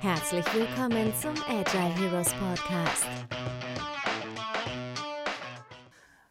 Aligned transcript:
Herzlich 0.00 0.44
willkommen 0.54 1.12
zum 1.20 1.32
Agile 1.48 1.92
Heroes 1.96 2.32
Podcast. 2.32 3.06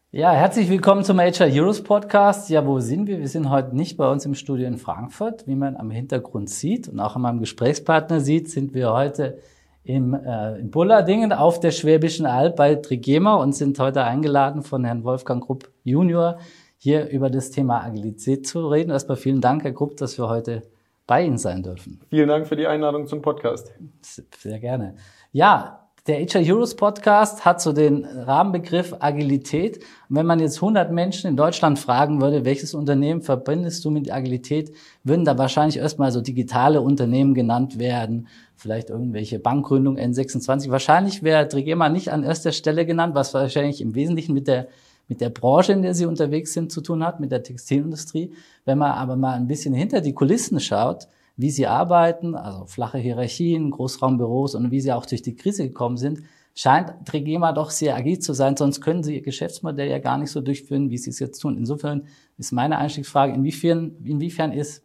Ja, 0.10 0.32
herzlich 0.32 0.70
willkommen 0.70 1.04
zum 1.04 1.20
Agile 1.20 1.50
Heroes 1.50 1.84
Podcast. 1.84 2.50
Ja, 2.50 2.66
wo 2.66 2.80
sind 2.80 3.08
wir? 3.08 3.20
Wir 3.20 3.28
sind 3.28 3.50
heute 3.50 3.76
nicht 3.76 3.98
bei 3.98 4.10
uns 4.10 4.26
im 4.26 4.36
Studio 4.36 4.66
in 4.68 4.78
Frankfurt. 4.78 5.48
Wie 5.48 5.56
man 5.56 5.76
am 5.76 5.92
Hintergrund 5.92 6.50
sieht 6.50 6.88
und 6.88 7.02
auch 7.02 7.18
an 7.18 7.24
meinem 7.24 7.40
Gesprächspartner 7.42 8.22
sieht, 8.22 8.50
sind 8.50 8.74
wir 8.74 8.94
heute 8.94 9.40
im, 9.84 10.14
äh, 10.14 10.60
in 10.60 10.72
Bullardingen 10.72 11.34
auf 11.34 11.60
der 11.60 11.72
Schwäbischen 11.72 12.26
Alb 12.26 12.56
bei 12.56 12.76
Trigema 12.76 13.36
und 13.36 13.54
sind 13.54 13.78
heute 13.80 14.06
eingeladen 14.06 14.64
von 14.64 14.86
Herrn 14.86 15.04
Wolfgang 15.04 15.44
Grupp 15.44 15.70
Junior, 15.84 16.38
hier 16.78 17.10
über 17.10 17.30
das 17.30 17.52
Thema 17.52 17.84
Agilität 17.84 18.48
zu 18.48 18.66
reden. 18.70 18.92
Erstmal 18.92 19.18
vielen 19.18 19.42
Dank, 19.42 19.66
Herr 19.66 19.74
Grupp, 19.74 19.98
dass 19.98 20.18
wir 20.18 20.30
heute 20.30 20.64
bei 21.08 21.24
Ihnen 21.26 21.38
sein 21.38 21.64
dürfen. 21.64 22.02
Vielen 22.10 22.28
Dank 22.28 22.48
für 22.48 22.58
die 22.58 22.68
Einladung 22.68 23.08
zum 23.08 23.22
Podcast. 23.22 23.72
Sehr 24.02 24.60
gerne. 24.60 24.96
Ja, 25.32 25.88
der 26.08 26.26
HR 26.26 26.42
Heroes 26.42 26.76
Podcast 26.76 27.44
hat 27.44 27.62
so 27.62 27.74
den 27.74 28.06
Rahmenbegriff 28.06 28.96
Agilität. 29.00 29.80
Und 30.10 30.16
wenn 30.16 30.26
man 30.26 30.40
jetzt 30.40 30.56
100 30.58 30.90
Menschen 30.90 31.30
in 31.30 31.36
Deutschland 31.36 31.80
fragen 31.80 32.22
würde, 32.22 32.46
welches 32.46 32.74
Unternehmen 32.74 33.22
verbindest 33.22 33.84
du 33.84 33.90
mit 33.90 34.10
Agilität, 34.10 34.72
würden 35.04 35.26
da 35.26 35.38
wahrscheinlich 35.38 35.78
erstmal 35.78 36.14
so 36.14 36.22
digitale 36.22 36.80
Unternehmen 36.80 37.34
genannt 37.34 37.78
werden, 37.78 38.28
vielleicht 38.56 38.90
irgendwelche 38.90 39.40
Bankgründung 39.40 39.98
N26. 39.98 40.72
Wahrscheinlich 40.72 41.24
wäre 41.24 41.48
Trigema 41.50 41.90
nicht 41.90 42.14
an 42.14 42.24
erster 42.24 42.54
Stelle 42.54 42.86
genannt, 42.86 43.14
was 43.14 43.34
wahrscheinlich 43.34 43.82
im 43.82 43.94
Wesentlichen 43.94 44.34
mit 44.34 44.48
der 44.48 44.70
mit 45.08 45.22
der 45.22 45.30
Branche, 45.30 45.74
in 45.74 45.82
der 45.82 45.94
sie 45.94 46.06
unterwegs 46.06 46.54
sind, 46.54 46.72
zu 46.72 46.82
tun 46.82 47.04
hat, 47.04 47.20
mit 47.20 47.32
der 47.32 47.44
Textilindustrie. 47.44 48.34
Wenn 48.66 48.78
man 48.78 48.92
aber 48.92 49.16
mal 49.16 49.36
ein 49.36 49.48
bisschen 49.48 49.74
hinter 49.74 50.02
die 50.02 50.14
Kulissen 50.14 50.60
schaut, 50.60 51.08
wie 51.38 51.52
sie 51.52 51.68
arbeiten, 51.68 52.36
also 52.36 52.66
flache 52.66 52.98
Hierarchien, 52.98 53.72
Großraumbüros 53.72 54.56
und 54.56 54.72
wie 54.72 54.82
sie 54.82 54.92
auch 54.92 55.06
durch 55.06 55.22
die 55.22 55.36
Krise 55.36 55.68
gekommen 55.68 55.98
sind, 55.98 56.24
scheint 56.56 56.94
Trigema 57.06 57.54
doch 57.54 57.70
sehr 57.70 57.96
agil 57.96 58.18
zu 58.18 58.34
sein, 58.34 58.58
sonst 58.58 58.82
können 58.82 59.04
sie 59.04 59.16
ihr 59.16 59.22
Geschäftsmodell 59.22 59.90
ja 59.90 60.00
gar 60.00 60.18
nicht 60.18 60.32
so 60.32 60.42
durchführen, 60.42 60.90
wie 60.90 60.98
sie 60.98 61.12
es 61.12 61.20
jetzt 61.20 61.40
tun. 61.40 61.56
Insofern 61.56 62.08
ist 62.40 62.52
meine 62.52 62.80
Einstiegsfrage, 62.80 63.34
inwiefern, 63.34 63.96
inwiefern 64.04 64.52
ist 64.52 64.84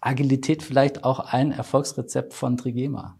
Agilität 0.00 0.62
vielleicht 0.62 1.04
auch 1.04 1.20
ein 1.20 1.52
Erfolgsrezept 1.52 2.34
von 2.34 2.56
Trigema? 2.56 3.16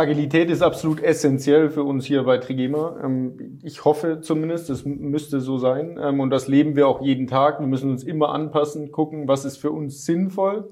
Agilität 0.00 0.50
ist 0.50 0.62
absolut 0.62 1.02
essentiell 1.02 1.70
für 1.70 1.84
uns 1.84 2.04
hier 2.06 2.24
bei 2.24 2.38
Trigema. 2.38 2.96
Ähm, 3.04 3.58
ich 3.62 3.84
hoffe 3.84 4.20
zumindest, 4.20 4.70
es 4.70 4.84
müsste 4.84 5.40
so 5.40 5.58
sein. 5.58 5.98
Ähm, 6.02 6.20
und 6.20 6.30
das 6.30 6.48
leben 6.48 6.76
wir 6.76 6.88
auch 6.88 7.02
jeden 7.02 7.26
Tag. 7.26 7.60
Wir 7.60 7.66
müssen 7.66 7.90
uns 7.90 8.02
immer 8.02 8.30
anpassen, 8.30 8.90
gucken, 8.92 9.28
was 9.28 9.44
ist 9.44 9.58
für 9.58 9.70
uns 9.70 10.04
sinnvoll 10.04 10.68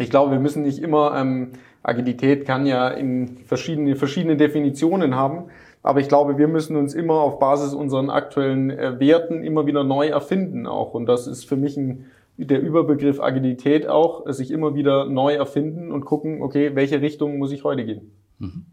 ich 0.00 0.10
glaube, 0.10 0.32
wir 0.32 0.40
müssen 0.40 0.62
nicht 0.62 0.78
immer, 0.80 1.18
ähm, 1.18 1.50
Agilität 1.82 2.46
kann 2.46 2.66
ja 2.66 2.88
in 2.88 3.38
verschiedene, 3.38 3.96
verschiedene 3.96 4.36
Definitionen 4.36 5.14
haben, 5.14 5.44
aber 5.82 6.00
ich 6.00 6.08
glaube, 6.08 6.38
wir 6.38 6.48
müssen 6.48 6.76
uns 6.76 6.94
immer 6.94 7.14
auf 7.14 7.38
Basis 7.38 7.72
unseren 7.72 8.10
aktuellen 8.10 8.70
äh, 8.70 9.00
Werten 9.00 9.42
immer 9.42 9.66
wieder 9.66 9.84
neu 9.84 10.08
erfinden 10.08 10.66
auch. 10.66 10.94
Und 10.94 11.06
das 11.06 11.26
ist 11.26 11.44
für 11.44 11.56
mich 11.56 11.76
ein, 11.76 12.06
der 12.38 12.62
Überbegriff 12.62 13.20
Agilität 13.20 13.88
auch, 13.88 14.24
sich 14.32 14.50
immer 14.50 14.74
wieder 14.74 15.06
neu 15.06 15.34
erfinden 15.34 15.90
und 15.90 16.04
gucken, 16.04 16.42
okay, 16.42 16.74
welche 16.74 17.00
Richtung 17.00 17.38
muss 17.38 17.52
ich 17.52 17.64
heute 17.64 17.84
gehen? 17.84 18.12
Mhm. 18.38 18.66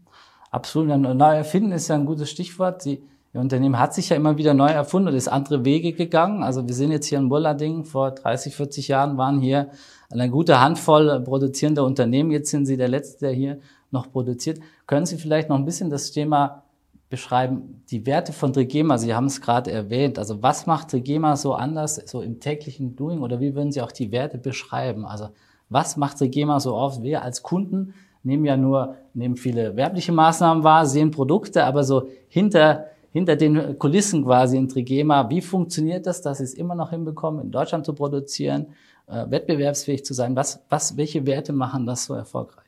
Absolut. 0.50 0.96
Neu 0.96 1.34
erfinden 1.34 1.72
ist 1.72 1.88
ja 1.88 1.96
ein 1.96 2.06
gutes 2.06 2.30
Stichwort. 2.30 2.84
Die, 2.84 3.02
Ihr 3.36 3.40
Unternehmen 3.42 3.78
hat 3.78 3.92
sich 3.92 4.08
ja 4.08 4.16
immer 4.16 4.38
wieder 4.38 4.54
neu 4.54 4.68
erfunden 4.68 5.08
und 5.08 5.14
ist 5.14 5.28
andere 5.28 5.66
Wege 5.66 5.92
gegangen. 5.92 6.42
Also 6.42 6.66
wir 6.66 6.74
sind 6.74 6.90
jetzt 6.90 7.04
hier 7.06 7.18
in 7.18 7.28
Bullarding. 7.28 7.84
Vor 7.84 8.12
30, 8.12 8.56
40 8.56 8.88
Jahren 8.88 9.18
waren 9.18 9.40
hier 9.40 9.68
eine 10.08 10.30
gute 10.30 10.58
Handvoll 10.58 11.20
produzierender 11.20 11.84
Unternehmen. 11.84 12.30
Jetzt 12.30 12.50
sind 12.50 12.64
Sie 12.64 12.78
der 12.78 12.88
Letzte, 12.88 13.26
der 13.26 13.32
hier 13.34 13.58
noch 13.90 14.10
produziert. 14.10 14.60
Können 14.86 15.04
Sie 15.04 15.18
vielleicht 15.18 15.50
noch 15.50 15.58
ein 15.58 15.66
bisschen 15.66 15.90
das 15.90 16.12
Thema 16.12 16.62
beschreiben, 17.08 17.82
die 17.90 18.04
Werte 18.06 18.32
von 18.32 18.52
Trigema, 18.52 18.98
Sie 18.98 19.14
haben 19.14 19.26
es 19.26 19.40
gerade 19.40 19.70
erwähnt. 19.70 20.18
Also 20.18 20.42
was 20.42 20.66
macht 20.66 20.90
Trigema 20.90 21.36
so 21.36 21.54
anders, 21.54 21.96
so 22.06 22.20
im 22.20 22.40
täglichen 22.40 22.96
Doing 22.96 23.20
oder 23.20 23.40
wie 23.40 23.54
würden 23.54 23.72
Sie 23.72 23.80
auch 23.80 23.92
die 23.92 24.10
Werte 24.12 24.38
beschreiben? 24.38 25.06
Also 25.06 25.28
was 25.68 25.96
macht 25.96 26.18
Trigema 26.18 26.60
so 26.60 26.74
oft? 26.74 27.02
Wir 27.02 27.22
als 27.22 27.42
Kunden 27.42 27.94
nehmen 28.22 28.44
ja 28.44 28.56
nur, 28.56 28.96
nehmen 29.14 29.36
viele 29.36 29.76
werbliche 29.76 30.12
Maßnahmen 30.12 30.64
wahr, 30.64 30.86
sehen 30.86 31.10
Produkte, 31.10 31.64
aber 31.64 31.84
so 31.84 32.08
hinter, 32.28 32.86
hinter 33.12 33.36
den 33.36 33.78
Kulissen 33.78 34.24
quasi 34.24 34.56
in 34.56 34.68
Trigema, 34.68 35.30
wie 35.30 35.40
funktioniert 35.40 36.06
das, 36.06 36.22
dass 36.22 36.38
Sie 36.38 36.44
es 36.44 36.54
immer 36.54 36.74
noch 36.74 36.90
hinbekommen, 36.90 37.44
in 37.44 37.50
Deutschland 37.52 37.86
zu 37.86 37.92
produzieren? 37.92 38.66
äh, 39.06 39.30
wettbewerbsfähig 39.30 40.04
zu 40.04 40.14
sein? 40.14 40.36
Was, 40.36 40.64
was, 40.68 40.96
welche 40.96 41.26
Werte 41.26 41.52
machen 41.52 41.86
das 41.86 42.04
so 42.04 42.14
erfolgreich? 42.14 42.65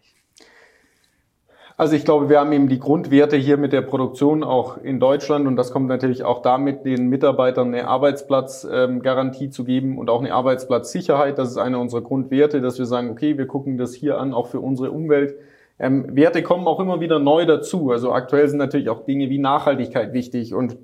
Also 1.80 1.94
ich 1.94 2.04
glaube, 2.04 2.28
wir 2.28 2.40
haben 2.40 2.50
eben 2.50 2.68
die 2.68 2.80
Grundwerte 2.80 3.36
hier 3.36 3.56
mit 3.56 3.72
der 3.72 3.82
Produktion 3.82 4.42
auch 4.42 4.78
in 4.78 4.98
Deutschland 4.98 5.46
und 5.46 5.54
das 5.54 5.70
kommt 5.70 5.86
natürlich 5.86 6.24
auch 6.24 6.42
damit, 6.42 6.84
den 6.84 7.06
Mitarbeitern 7.06 7.68
eine 7.68 7.86
Arbeitsplatzgarantie 7.86 9.44
ähm, 9.44 9.52
zu 9.52 9.62
geben 9.62 9.96
und 9.96 10.10
auch 10.10 10.18
eine 10.18 10.34
Arbeitsplatzsicherheit. 10.34 11.38
Das 11.38 11.50
ist 11.50 11.56
einer 11.56 11.78
unserer 11.78 12.00
Grundwerte, 12.00 12.60
dass 12.60 12.80
wir 12.80 12.86
sagen, 12.86 13.10
okay, 13.10 13.38
wir 13.38 13.46
gucken 13.46 13.78
das 13.78 13.94
hier 13.94 14.18
an, 14.18 14.34
auch 14.34 14.48
für 14.48 14.58
unsere 14.58 14.90
Umwelt. 14.90 15.36
Ähm, 15.78 16.16
Werte 16.16 16.42
kommen 16.42 16.66
auch 16.66 16.80
immer 16.80 17.00
wieder 17.00 17.20
neu 17.20 17.46
dazu. 17.46 17.92
Also 17.92 18.10
aktuell 18.10 18.48
sind 18.48 18.58
natürlich 18.58 18.88
auch 18.88 19.04
Dinge 19.04 19.30
wie 19.30 19.38
Nachhaltigkeit 19.38 20.12
wichtig 20.12 20.54
und 20.54 20.78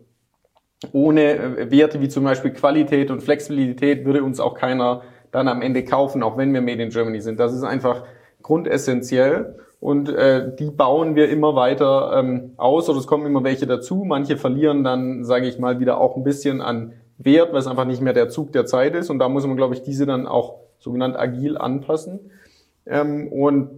ohne 0.93 1.34
äh, 1.34 1.71
Werte 1.72 2.00
wie 2.03 2.09
zum 2.09 2.22
Beispiel 2.22 2.53
Qualität 2.53 3.11
und 3.11 3.21
Flexibilität 3.21 4.05
würde 4.05 4.22
uns 4.22 4.38
auch 4.38 4.55
keiner 4.55 5.03
dann 5.32 5.49
am 5.49 5.61
Ende 5.61 5.82
kaufen, 5.82 6.22
auch 6.22 6.37
wenn 6.37 6.55
wir 6.55 6.61
Made 6.61 6.81
in 6.81 6.91
Germany 6.91 7.21
sind. 7.21 7.41
Das 7.41 7.53
ist 7.53 7.65
einfach 7.65 8.05
grundessentiell 8.43 9.56
und 9.84 10.09
äh, 10.09 10.50
die 10.56 10.71
bauen 10.71 11.15
wir 11.15 11.28
immer 11.28 11.56
weiter 11.56 12.15
ähm, 12.17 12.53
aus 12.56 12.89
oder 12.89 12.99
es 12.99 13.06
kommen 13.06 13.27
immer 13.27 13.45
welche 13.45 13.67
dazu. 13.67 14.03
Manche 14.06 14.39
verlieren 14.39 14.83
dann, 14.83 15.27
sage 15.27 15.47
ich 15.47 15.59
mal, 15.59 15.78
wieder 15.78 16.00
auch 16.00 16.17
ein 16.17 16.25
bisschen 16.25 16.62
an 16.62 16.95
Wert, 17.19 17.53
weil 17.53 17.59
es 17.59 17.67
einfach 17.67 17.84
nicht 17.84 18.00
mehr 18.00 18.15
der 18.15 18.31
Zug 18.31 18.50
der 18.53 18.65
Zeit 18.65 18.94
ist 18.94 19.11
und 19.11 19.19
da 19.19 19.28
muss 19.28 19.47
man, 19.47 19.59
glaube 19.59 19.75
ich, 19.75 19.83
diese 19.83 20.06
dann 20.06 20.27
auch 20.27 20.55
sogenannt 20.78 21.19
agil 21.19 21.59
anpassen. 21.59 22.31
Ähm, 22.87 23.28
und 23.31 23.69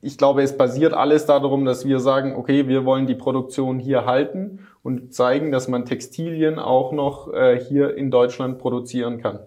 ich 0.00 0.16
glaube, 0.16 0.42
es 0.42 0.56
basiert 0.56 0.94
alles 0.94 1.26
darum, 1.26 1.66
dass 1.66 1.84
wir 1.84 2.00
sagen, 2.00 2.36
okay, 2.36 2.66
wir 2.66 2.86
wollen 2.86 3.06
die 3.06 3.14
Produktion 3.14 3.78
hier 3.78 4.06
halten 4.06 4.60
und 4.82 5.12
zeigen, 5.12 5.52
dass 5.52 5.68
man 5.68 5.84
Textilien 5.84 6.58
auch 6.58 6.90
noch 6.90 7.30
äh, 7.34 7.60
hier 7.60 7.94
in 7.98 8.10
Deutschland 8.10 8.58
produzieren 8.58 9.20
kann. 9.20 9.40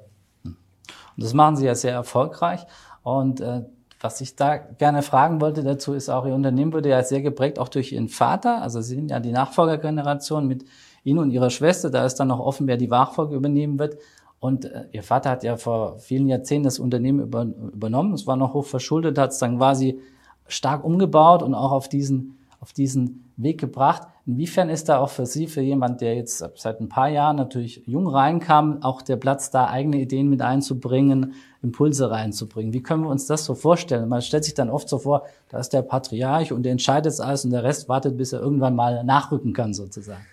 Und 0.44 1.24
das 1.24 1.34
machen 1.34 1.56
sie 1.56 1.66
ja 1.66 1.74
sehr 1.74 1.94
erfolgreich. 1.94 2.68
Und 3.02 3.42
äh, 3.42 3.64
was 4.00 4.22
ich 4.22 4.36
da 4.36 4.58
gerne 4.58 5.02
fragen 5.02 5.42
wollte 5.42 5.64
dazu 5.64 5.94
ist 5.94 6.10
auch, 6.10 6.26
Ihr 6.26 6.36
Unternehmen 6.36 6.74
wurde 6.74 6.90
ja 6.90 7.04
sehr 7.04 7.22
geprägt 7.22 7.58
auch 7.58 7.70
durch 7.70 7.92
Ihren 7.92 8.10
Vater. 8.10 8.62
Also 8.62 8.82
Sie 8.82 8.96
sind 8.96 9.12
ja 9.12 9.20
die 9.20 9.32
Nachfolgergeneration 9.32 10.48
mit 10.48 10.66
Ihnen 11.04 11.20
und 11.20 11.32
Ihrer 11.32 11.50
Schwester. 11.50 11.90
Da 11.90 12.06
ist 12.06 12.16
dann 12.16 12.28
noch 12.28 12.40
offen, 12.40 12.68
wer 12.68 12.78
die 12.78 12.88
Nachfolge 12.88 13.36
übernehmen 13.36 13.80
wird. 13.80 13.98
Und 14.40 14.66
äh, 14.66 14.86
Ihr 14.92 15.04
Vater 15.04 15.32
hat 15.32 15.44
ja 15.44 15.58
vor 15.58 15.98
vielen 15.98 16.28
Jahrzehnten 16.28 16.66
das 16.66 16.80
Unternehmen 16.80 17.22
über, 17.22 17.44
übernommen. 17.44 18.14
Es 18.14 18.28
war 18.28 18.36
noch 18.36 18.54
hoch 18.54 18.66
verschuldet, 18.66 19.18
hat 19.18 19.32
es 19.32 19.40
dann 19.40 19.58
quasi 19.58 20.00
stark 20.48 20.84
umgebaut 20.84 21.42
und 21.42 21.56
auch 21.56 21.72
auf 21.72 21.90
diesen, 21.90 22.38
auf 22.60 22.74
diesen 22.74 23.26
Weg 23.36 23.60
gebracht. 23.60 24.04
Inwiefern 24.28 24.68
ist 24.68 24.90
da 24.90 24.98
auch 24.98 25.10
für 25.10 25.26
Sie, 25.26 25.48
für 25.48 25.62
jemand, 25.62 26.02
der 26.02 26.16
jetzt 26.16 26.44
seit 26.56 26.82
ein 26.82 26.90
paar 26.90 27.08
Jahren 27.08 27.38
natürlich 27.38 27.84
jung 27.86 28.08
reinkam, 28.08 28.84
auch 28.84 29.02
der 29.02 29.16
Platz 29.16 29.52
da, 29.52 29.70
eigene 29.70 30.02
Ideen 30.02 30.30
mit 30.30 30.42
einzubringen, 30.42 31.36
Impulse 31.64 32.12
reinzubringen? 32.12 32.74
Wie 32.74 32.84
können 32.84 33.04
wir 33.04 33.10
uns 33.10 33.26
das 33.26 33.46
so 33.46 33.56
vorstellen? 33.56 34.10
Man 34.10 34.22
stellt 34.22 34.44
sich 34.44 34.54
dann 34.54 34.70
oft 34.70 34.90
so 34.90 35.00
vor, 35.00 35.24
da 35.48 35.60
ist 35.60 35.70
der 35.70 35.82
Patriarch 35.82 36.52
und 36.52 36.64
der 36.64 36.74
entscheidet 36.74 37.18
alles 37.22 37.46
und 37.46 37.52
der 37.52 37.64
Rest 37.64 37.88
wartet, 37.88 38.18
bis 38.18 38.34
er 38.34 38.42
irgendwann 38.42 38.76
mal 38.76 39.02
nachrücken 39.06 39.54
kann, 39.54 39.74
sozusagen. 39.74 40.26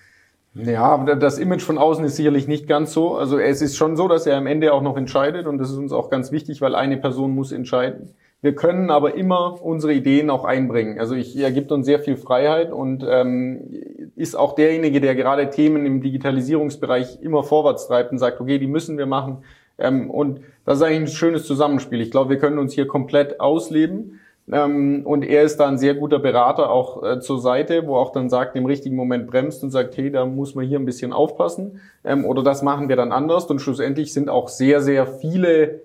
Ja, 0.54 0.82
aber 0.82 1.14
das 1.14 1.38
Image 1.38 1.62
von 1.62 1.78
außen 1.78 2.04
ist 2.04 2.16
sicherlich 2.16 2.48
nicht 2.48 2.66
ganz 2.66 2.92
so. 2.92 3.16
Also 3.16 3.38
es 3.38 3.62
ist 3.62 3.76
schon 3.76 3.96
so, 3.96 4.08
dass 4.08 4.26
er 4.26 4.36
am 4.36 4.48
Ende 4.48 4.72
auch 4.72 4.82
noch 4.82 4.96
entscheidet 4.96 5.46
und 5.46 5.58
das 5.58 5.70
ist 5.70 5.76
uns 5.76 5.92
auch 5.92 6.10
ganz 6.10 6.32
wichtig, 6.32 6.60
weil 6.60 6.74
eine 6.74 6.96
Person 6.96 7.32
muss 7.32 7.52
entscheiden. 7.52 8.10
Wir 8.44 8.54
können 8.54 8.90
aber 8.90 9.14
immer 9.14 9.56
unsere 9.62 9.94
Ideen 9.94 10.28
auch 10.28 10.44
einbringen. 10.44 10.98
Also 11.00 11.14
ich, 11.14 11.34
er 11.34 11.50
gibt 11.50 11.72
uns 11.72 11.86
sehr 11.86 11.98
viel 11.98 12.18
Freiheit 12.18 12.72
und 12.72 13.02
ähm, 13.08 14.10
ist 14.16 14.36
auch 14.36 14.54
derjenige, 14.54 15.00
der 15.00 15.14
gerade 15.14 15.48
Themen 15.48 15.86
im 15.86 16.02
Digitalisierungsbereich 16.02 17.22
immer 17.22 17.42
vorwärts 17.42 17.86
treibt 17.86 18.12
und 18.12 18.18
sagt, 18.18 18.42
okay, 18.42 18.58
die 18.58 18.66
müssen 18.66 18.98
wir 18.98 19.06
machen. 19.06 19.38
Ähm, 19.78 20.10
und 20.10 20.40
das 20.66 20.76
ist 20.76 20.82
eigentlich 20.82 21.00
ein 21.00 21.16
schönes 21.16 21.46
Zusammenspiel. 21.46 22.02
Ich 22.02 22.10
glaube, 22.10 22.28
wir 22.28 22.38
können 22.38 22.58
uns 22.58 22.74
hier 22.74 22.86
komplett 22.86 23.40
ausleben. 23.40 24.20
Ähm, 24.52 25.06
und 25.06 25.22
er 25.22 25.42
ist 25.44 25.56
da 25.56 25.66
ein 25.66 25.78
sehr 25.78 25.94
guter 25.94 26.18
Berater 26.18 26.68
auch 26.68 27.02
äh, 27.02 27.20
zur 27.20 27.40
Seite, 27.40 27.86
wo 27.86 27.96
auch 27.96 28.12
dann 28.12 28.28
sagt, 28.28 28.56
im 28.56 28.66
richtigen 28.66 28.94
Moment 28.94 29.26
bremst 29.26 29.64
und 29.64 29.70
sagt, 29.70 29.96
hey, 29.96 30.10
da 30.10 30.26
muss 30.26 30.54
man 30.54 30.66
hier 30.66 30.78
ein 30.78 30.84
bisschen 30.84 31.14
aufpassen. 31.14 31.80
Ähm, 32.04 32.26
oder 32.26 32.42
das 32.42 32.62
machen 32.62 32.90
wir 32.90 32.96
dann 32.96 33.10
anders. 33.10 33.46
Und 33.46 33.60
schlussendlich 33.60 34.12
sind 34.12 34.28
auch 34.28 34.48
sehr, 34.50 34.82
sehr 34.82 35.06
viele 35.06 35.80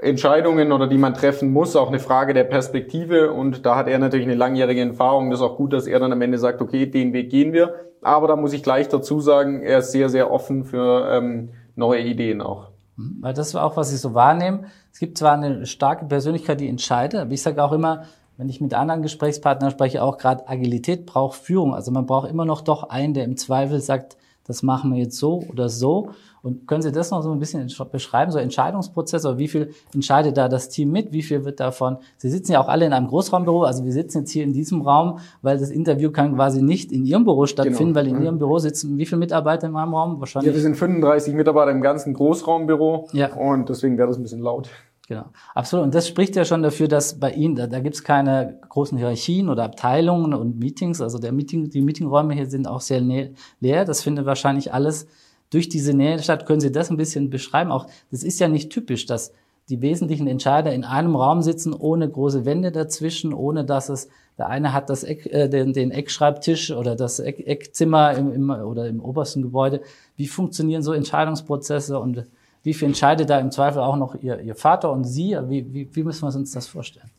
Entscheidungen 0.00 0.72
oder 0.72 0.86
die 0.86 0.98
man 0.98 1.14
treffen 1.14 1.52
muss, 1.52 1.76
auch 1.76 1.88
eine 1.88 1.98
Frage 1.98 2.34
der 2.34 2.44
Perspektive. 2.44 3.32
Und 3.32 3.66
da 3.66 3.76
hat 3.76 3.88
er 3.88 3.98
natürlich 3.98 4.26
eine 4.26 4.36
langjährige 4.36 4.80
Erfahrung. 4.82 5.30
Das 5.30 5.40
ist 5.40 5.46
auch 5.46 5.56
gut, 5.56 5.72
dass 5.72 5.86
er 5.86 5.98
dann 5.98 6.12
am 6.12 6.22
Ende 6.22 6.38
sagt, 6.38 6.62
okay, 6.62 6.86
den 6.86 7.12
Weg 7.12 7.30
gehen 7.30 7.52
wir. 7.52 7.74
Aber 8.02 8.28
da 8.28 8.36
muss 8.36 8.52
ich 8.52 8.62
gleich 8.62 8.88
dazu 8.88 9.20
sagen, 9.20 9.62
er 9.62 9.78
ist 9.78 9.92
sehr, 9.92 10.08
sehr 10.08 10.30
offen 10.30 10.64
für 10.64 11.08
ähm, 11.10 11.50
neue 11.74 12.00
Ideen 12.00 12.40
auch. 12.40 12.68
Mhm. 12.96 13.18
Weil 13.20 13.34
das 13.34 13.54
war 13.54 13.64
auch, 13.64 13.76
was 13.76 13.92
ich 13.92 14.00
so 14.00 14.14
wahrnehme. 14.14 14.64
Es 14.92 14.98
gibt 14.98 15.18
zwar 15.18 15.32
eine 15.32 15.66
starke 15.66 16.04
Persönlichkeit, 16.04 16.60
die 16.60 16.68
entscheidet, 16.68 17.20
aber 17.20 17.32
ich 17.32 17.42
sage 17.42 17.62
auch 17.62 17.72
immer, 17.72 18.04
wenn 18.36 18.48
ich 18.48 18.60
mit 18.60 18.72
anderen 18.72 19.02
Gesprächspartnern 19.02 19.72
spreche, 19.72 20.02
auch 20.02 20.16
gerade 20.16 20.48
Agilität 20.48 21.06
braucht 21.06 21.40
Führung. 21.40 21.74
Also 21.74 21.90
man 21.90 22.06
braucht 22.06 22.30
immer 22.30 22.44
noch 22.44 22.60
doch 22.60 22.84
einen, 22.84 23.14
der 23.14 23.24
im 23.24 23.36
Zweifel 23.36 23.80
sagt, 23.80 24.16
das 24.48 24.62
machen 24.64 24.92
wir 24.92 24.98
jetzt 25.00 25.16
so 25.16 25.44
oder 25.52 25.68
so. 25.68 26.10
Und 26.42 26.66
können 26.66 26.82
Sie 26.82 26.90
das 26.90 27.10
noch 27.10 27.22
so 27.22 27.30
ein 27.30 27.38
bisschen 27.38 27.70
beschreiben, 27.92 28.32
so 28.32 28.38
Entscheidungsprozess, 28.38 29.26
oder 29.26 29.38
wie 29.38 29.48
viel 29.48 29.70
entscheidet 29.92 30.36
da 30.36 30.48
das 30.48 30.68
Team 30.68 30.90
mit, 30.90 31.12
wie 31.12 31.22
viel 31.22 31.44
wird 31.44 31.60
davon? 31.60 31.98
Sie 32.16 32.30
sitzen 32.30 32.52
ja 32.52 32.60
auch 32.60 32.68
alle 32.68 32.86
in 32.86 32.92
einem 32.92 33.08
Großraumbüro, 33.08 33.64
also 33.64 33.84
wir 33.84 33.92
sitzen 33.92 34.20
jetzt 34.20 34.30
hier 34.30 34.44
in 34.44 34.52
diesem 34.52 34.80
Raum, 34.80 35.18
weil 35.42 35.58
das 35.58 35.70
Interview 35.70 36.10
kann 36.10 36.34
quasi 36.34 36.62
nicht 36.62 36.90
in 36.90 37.04
Ihrem 37.04 37.24
Büro 37.24 37.46
stattfinden, 37.46 37.92
genau. 37.92 37.96
weil 37.96 38.08
in 38.08 38.22
Ihrem 38.22 38.38
Büro 38.38 38.58
sitzen 38.58 38.96
wie 38.96 39.04
viele 39.04 39.18
Mitarbeiter 39.18 39.66
in 39.66 39.72
meinem 39.74 39.94
Raum? 39.94 40.20
Wahrscheinlich. 40.20 40.50
Ja, 40.50 40.54
wir 40.54 40.62
sind 40.62 40.76
35 40.76 41.34
Mitarbeiter 41.34 41.70
im 41.70 41.82
ganzen 41.82 42.14
Großraumbüro 42.14 43.08
ja. 43.12 43.34
und 43.34 43.68
deswegen 43.68 43.98
wäre 43.98 44.08
das 44.08 44.16
ein 44.16 44.22
bisschen 44.22 44.40
laut. 44.40 44.70
Genau, 45.08 45.24
absolut. 45.54 45.86
Und 45.86 45.94
das 45.94 46.06
spricht 46.06 46.36
ja 46.36 46.44
schon 46.44 46.62
dafür, 46.62 46.86
dass 46.86 47.18
bei 47.18 47.32
Ihnen, 47.32 47.56
da, 47.56 47.66
da 47.66 47.80
gibt 47.80 47.94
es 47.94 48.04
keine 48.04 48.58
großen 48.68 48.98
Hierarchien 48.98 49.48
oder 49.48 49.64
Abteilungen 49.64 50.34
und 50.34 50.58
Meetings. 50.58 51.00
Also 51.00 51.18
der 51.18 51.32
Meeting, 51.32 51.70
die 51.70 51.80
Meetingräume 51.80 52.34
hier 52.34 52.44
sind 52.44 52.68
auch 52.68 52.82
sehr 52.82 53.00
leer. 53.00 53.84
Das 53.86 54.02
findet 54.02 54.26
wahrscheinlich 54.26 54.74
alles 54.74 55.06
durch 55.48 55.70
diese 55.70 55.94
Nähe 55.94 56.18
statt. 56.18 56.44
Können 56.44 56.60
Sie 56.60 56.70
das 56.70 56.90
ein 56.90 56.98
bisschen 56.98 57.30
beschreiben? 57.30 57.72
Auch 57.72 57.86
das 58.10 58.22
ist 58.22 58.38
ja 58.38 58.48
nicht 58.48 58.68
typisch, 58.68 59.06
dass 59.06 59.32
die 59.70 59.80
wesentlichen 59.80 60.26
Entscheider 60.26 60.74
in 60.74 60.84
einem 60.84 61.16
Raum 61.16 61.40
sitzen, 61.40 61.72
ohne 61.72 62.06
große 62.06 62.44
Wände 62.44 62.70
dazwischen, 62.70 63.32
ohne 63.32 63.64
dass 63.64 63.88
es 63.88 64.08
der 64.36 64.48
eine 64.48 64.72
hat 64.72 64.88
das 64.88 65.04
Eck, 65.04 65.26
äh, 65.26 65.48
den, 65.48 65.72
den 65.72 65.90
Eckschreibtisch 65.90 66.70
oder 66.70 66.94
das 66.94 67.18
Eck, 67.18 67.44
Eckzimmer 67.46 68.12
im, 68.12 68.32
im, 68.32 68.50
oder 68.50 68.86
im 68.86 69.00
obersten 69.00 69.42
Gebäude. 69.42 69.80
Wie 70.16 70.28
funktionieren 70.28 70.82
so 70.82 70.92
Entscheidungsprozesse 70.92 71.98
und 71.98 72.26
wie 72.62 72.74
viel 72.74 72.88
entscheidet 72.88 73.30
da 73.30 73.38
im 73.38 73.50
Zweifel 73.50 73.80
auch 73.80 73.96
noch 73.96 74.14
Ihr, 74.14 74.40
Ihr 74.40 74.54
Vater 74.54 74.92
und 74.92 75.04
Sie? 75.04 75.36
Wie, 75.48 75.72
wie, 75.72 75.88
wie 75.92 76.04
müssen 76.04 76.22
wir 76.22 76.34
uns 76.34 76.52
das 76.52 76.66
vorstellen? 76.66 77.10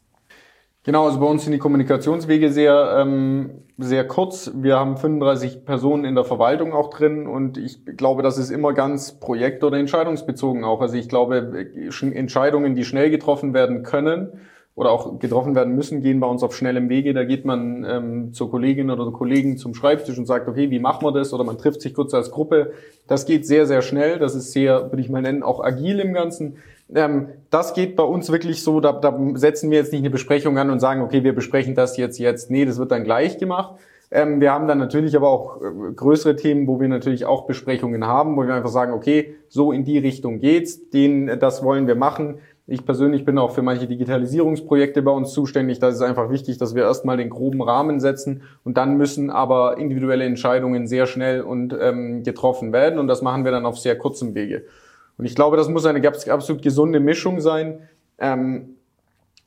Genau, 0.84 1.06
also 1.06 1.20
bei 1.20 1.26
uns 1.26 1.44
sind 1.44 1.52
die 1.52 1.60
Kommunikationswege 1.60 2.52
sehr, 2.52 2.96
ähm, 2.98 3.64
sehr 3.78 4.08
kurz. 4.08 4.52
Wir 4.56 4.80
haben 4.80 4.96
35 4.96 5.66
Personen 5.66 6.06
in 6.06 6.16
der 6.16 6.24
Verwaltung 6.24 6.74
auch 6.74 6.90
drin 6.90 7.28
und 7.28 7.58
ich 7.58 7.86
glaube, 7.86 8.24
das 8.24 8.38
ist 8.38 8.50
immer 8.50 8.74
ganz 8.74 9.20
projekt- 9.20 9.64
oder 9.64 9.78
entscheidungsbezogen 9.78 10.64
auch. 10.64 10.80
Also 10.80 10.96
ich 10.96 11.10
glaube, 11.10 11.68
Entscheidungen, 12.14 12.76
die 12.76 12.86
schnell 12.86 13.10
getroffen 13.10 13.54
werden 13.54 13.84
können, 13.84 14.40
oder 14.80 14.92
auch 14.92 15.20
getroffen 15.20 15.56
werden 15.56 15.76
müssen, 15.76 16.02
gehen 16.02 16.22
bei 16.22 16.28
uns 16.28 16.42
auf 16.42 16.56
schnellem 16.56 16.88
Wege. 16.88 17.14
Da 17.14 17.26
geht 17.26 17.44
man 17.44 17.84
ähm, 17.84 18.34
zur 18.34 18.50
Kollegin 18.50 18.90
oder 18.90 19.12
Kollegen 19.12 19.58
zum 19.58 19.74
Schreibtisch 19.74 20.18
und 20.18 20.26
sagt, 20.26 20.48
okay, 20.48 20.72
wie 20.72 20.80
machen 20.80 21.06
wir 21.06 21.12
das? 21.12 21.34
Oder 21.34 21.44
man 21.44 21.58
trifft 21.58 21.82
sich 21.82 21.94
kurz 21.94 22.14
als 22.14 22.32
Gruppe. 22.32 22.72
Das 23.06 23.26
geht 23.26 23.46
sehr, 23.46 23.66
sehr 23.66 23.82
schnell. 23.82 24.20
Das 24.20 24.36
ist 24.36 24.54
sehr, 24.54 24.90
würde 24.90 25.02
ich 25.02 25.10
mal 25.10 25.22
nennen, 25.22 25.44
auch 25.44 25.62
agil 25.62 26.00
im 26.00 26.14
Ganzen. 26.14 26.60
Ähm, 26.96 27.28
das 27.50 27.74
geht 27.74 27.98
bei 27.98 28.04
uns 28.04 28.32
wirklich 28.32 28.64
so, 28.64 28.80
da, 28.80 28.94
da 28.94 29.20
setzen 29.34 29.70
wir 29.70 29.80
jetzt 29.80 29.92
nicht 29.92 30.00
eine 30.00 30.12
Besprechung 30.12 30.58
an 30.58 30.70
und 30.70 30.80
sagen, 30.80 31.02
okay, 31.02 31.26
wir 31.26 31.36
besprechen 31.36 31.76
das 31.76 31.98
jetzt, 31.98 32.18
jetzt. 32.18 32.50
Nee, 32.50 32.64
das 32.64 32.80
wird 32.80 32.92
dann 32.92 33.04
gleich 33.04 33.38
gemacht. 33.38 33.76
Ähm, 34.12 34.40
wir 34.40 34.54
haben 34.54 34.70
dann 34.70 34.78
natürlich 34.78 35.14
aber 35.14 35.30
auch 35.30 35.62
äh, 35.62 35.94
größere 35.94 36.38
Themen, 36.38 36.68
wo 36.68 36.80
wir 36.80 36.88
natürlich 36.88 37.26
auch 37.26 37.48
Besprechungen 37.48 38.08
haben, 38.08 38.38
wo 38.38 38.48
wir 38.48 38.54
einfach 38.56 38.70
sagen, 38.70 38.94
okay, 38.94 39.36
so 39.50 39.74
in 39.74 39.84
die 39.84 39.98
Richtung 39.98 40.40
geht's, 40.40 40.90
den, 40.90 41.38
das 41.38 41.66
wollen 41.66 41.86
wir 41.86 41.96
machen. 41.96 42.40
Ich 42.72 42.86
persönlich 42.86 43.26
bin 43.26 43.40
auch 43.40 43.50
für 43.50 43.64
manche 43.64 43.88
Digitalisierungsprojekte 43.88 45.02
bei 45.02 45.10
uns 45.10 45.34
zuständig. 45.34 45.80
Da 45.80 45.88
ist 45.88 45.96
es 45.96 46.02
einfach 46.04 46.30
wichtig, 46.30 46.60
dass 46.60 46.76
wir 46.76 46.84
erstmal 46.84 47.18
den 47.18 47.32
groben 47.32 47.64
Rahmen 47.64 48.00
setzen 48.00 48.44
und 48.64 48.78
dann 48.78 48.96
müssen 48.96 49.32
aber 49.32 49.80
individuelle 49.80 50.26
Entscheidungen 50.26 50.86
sehr 50.86 51.08
schnell 51.08 51.42
und 51.42 51.76
ähm, 51.80 52.22
getroffen 52.22 52.72
werden 52.72 53.00
und 53.00 53.08
das 53.08 53.24
machen 53.24 53.44
wir 53.44 53.52
dann 53.52 53.66
auf 53.66 53.80
sehr 53.80 53.98
kurzem 53.98 54.36
Wege. 54.36 54.66
Und 55.18 55.26
ich 55.26 55.34
glaube, 55.34 55.58
das 55.58 55.68
muss 55.68 55.88
eine 55.88 56.08
absolut 56.08 56.62
gesunde 56.62 57.00
Mischung 57.00 57.42
sein, 57.42 57.90
ähm, 58.20 58.76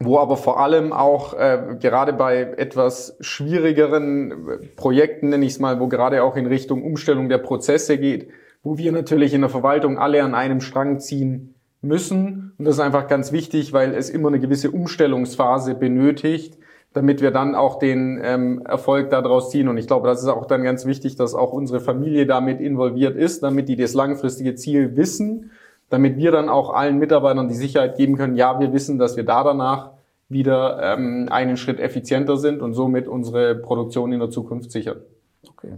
wo 0.00 0.18
aber 0.18 0.36
vor 0.36 0.58
allem 0.58 0.92
auch 0.92 1.34
äh, 1.34 1.76
gerade 1.80 2.12
bei 2.12 2.40
etwas 2.40 3.16
schwierigeren 3.20 4.34
Projekten, 4.74 5.28
nenne 5.28 5.44
ich 5.46 5.52
es 5.52 5.60
mal, 5.60 5.78
wo 5.78 5.86
gerade 5.86 6.24
auch 6.24 6.34
in 6.34 6.46
Richtung 6.46 6.82
Umstellung 6.82 7.28
der 7.28 7.38
Prozesse 7.38 7.98
geht, 7.98 8.30
wo 8.64 8.78
wir 8.78 8.90
natürlich 8.90 9.32
in 9.32 9.42
der 9.42 9.50
Verwaltung 9.50 9.96
alle 9.96 10.24
an 10.24 10.34
einem 10.34 10.60
Strang 10.60 10.98
ziehen 10.98 11.51
müssen. 11.82 12.52
Und 12.56 12.64
das 12.64 12.76
ist 12.76 12.80
einfach 12.80 13.08
ganz 13.08 13.32
wichtig, 13.32 13.72
weil 13.72 13.94
es 13.94 14.08
immer 14.08 14.28
eine 14.28 14.40
gewisse 14.40 14.70
Umstellungsphase 14.70 15.74
benötigt, 15.74 16.56
damit 16.94 17.20
wir 17.20 17.30
dann 17.30 17.54
auch 17.54 17.78
den 17.78 18.18
ähm, 18.22 18.62
Erfolg 18.64 19.10
daraus 19.10 19.50
ziehen. 19.50 19.68
Und 19.68 19.76
ich 19.78 19.86
glaube, 19.86 20.08
das 20.08 20.22
ist 20.22 20.28
auch 20.28 20.46
dann 20.46 20.62
ganz 20.62 20.86
wichtig, 20.86 21.16
dass 21.16 21.34
auch 21.34 21.52
unsere 21.52 21.80
Familie 21.80 22.24
damit 22.26 22.60
involviert 22.60 23.16
ist, 23.16 23.42
damit 23.42 23.68
die 23.68 23.76
das 23.76 23.92
langfristige 23.94 24.54
Ziel 24.54 24.96
wissen, 24.96 25.50
damit 25.90 26.16
wir 26.16 26.32
dann 26.32 26.48
auch 26.48 26.72
allen 26.72 26.98
Mitarbeitern 26.98 27.48
die 27.48 27.54
Sicherheit 27.54 27.96
geben 27.96 28.16
können, 28.16 28.36
ja, 28.36 28.58
wir 28.60 28.72
wissen, 28.72 28.98
dass 28.98 29.16
wir 29.16 29.24
da 29.24 29.44
danach 29.44 29.90
wieder 30.28 30.80
ähm, 30.82 31.28
einen 31.30 31.58
Schritt 31.58 31.80
effizienter 31.80 32.38
sind 32.38 32.62
und 32.62 32.74
somit 32.74 33.08
unsere 33.08 33.54
Produktion 33.54 34.12
in 34.12 34.20
der 34.20 34.30
Zukunft 34.30 34.70
sichern. 34.70 35.02
Okay. 35.48 35.72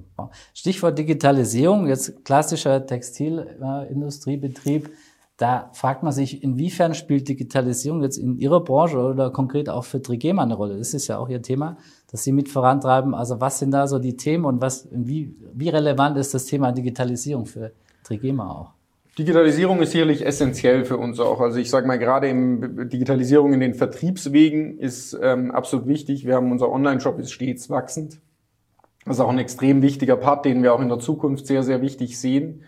Stichwort 0.52 0.98
Digitalisierung, 0.98 1.86
jetzt 1.88 2.24
klassischer 2.24 2.86
Textilindustriebetrieb. 2.86 4.90
Da 5.36 5.70
fragt 5.72 6.04
man 6.04 6.12
sich, 6.12 6.44
inwiefern 6.44 6.94
spielt 6.94 7.28
Digitalisierung 7.28 8.02
jetzt 8.02 8.19
in 8.19 8.38
Ihrer 8.38 8.62
Branche 8.62 8.98
oder 8.98 9.31
konkret 9.31 9.69
auch 9.69 9.84
für 9.84 10.00
Trigema 10.00 10.42
eine 10.42 10.54
Rolle? 10.54 10.78
Das 10.78 10.94
ist 10.94 11.08
ja 11.08 11.19
auch 11.19 11.28
Ihr 11.28 11.42
Thema, 11.42 11.76
dass 12.10 12.22
Sie 12.22 12.31
mit 12.31 12.48
vorantreiben. 12.48 13.14
Also 13.14 13.40
was 13.40 13.58
sind 13.58 13.72
da 13.72 13.88
so 13.88 13.98
die 13.98 14.16
Themen 14.16 14.44
und 14.44 14.60
was, 14.60 14.88
wie, 14.92 15.34
wie 15.52 15.70
relevant 15.70 16.16
ist 16.19 16.34
das 16.34 16.46
Thema 16.46 16.70
Digitalisierung 16.70 17.46
für 17.46 17.72
Trigema 18.04 18.48
auch? 18.48 18.70
Digitalisierung 19.19 19.81
ist 19.81 19.92
sicherlich 19.92 20.26
essentiell 20.26 20.84
für 20.84 20.98
uns 20.98 21.19
auch. 21.19 21.40
Also 21.40 21.58
ich 21.58 21.70
sage 21.70 21.86
mal, 21.86 21.98
gerade 21.98 22.28
im 22.28 22.88
Digitalisierung 22.88 23.52
in 23.52 23.60
den 23.60 23.75
Vertriebswegen 23.75 24.78
ist 24.78 25.19
ähm, 25.20 25.50
absolut 25.52 25.86
wichtig. 25.86 26.26
Wir 26.26 26.34
haben 26.34 26.50
unser 26.52 26.70
Online-Shop 26.70 27.19
ist 27.19 27.32
stets 27.32 27.70
wachsend. 27.70 28.20
Das 29.04 29.16
ist 29.16 29.20
auch 29.20 29.31
ein 29.31 29.38
extrem 29.38 29.82
wichtiger 29.82 30.16
Part, 30.16 30.44
den 30.44 30.62
wir 30.62 30.75
auch 30.75 30.81
in 30.81 30.88
der 30.88 30.98
Zukunft 30.98 31.46
sehr, 31.46 31.62
sehr 31.62 31.81
wichtig 31.82 32.19
sehen. 32.19 32.62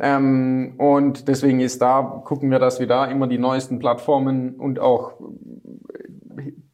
Ähm, 0.00 0.74
und 0.78 1.28
deswegen 1.28 1.60
ist 1.60 1.82
da, 1.82 2.22
gucken 2.24 2.50
wir, 2.50 2.58
dass 2.58 2.80
wir 2.80 2.86
da 2.86 3.06
immer 3.06 3.26
die 3.26 3.38
neuesten 3.38 3.78
Plattformen 3.78 4.54
und 4.56 4.78
auch 4.78 5.14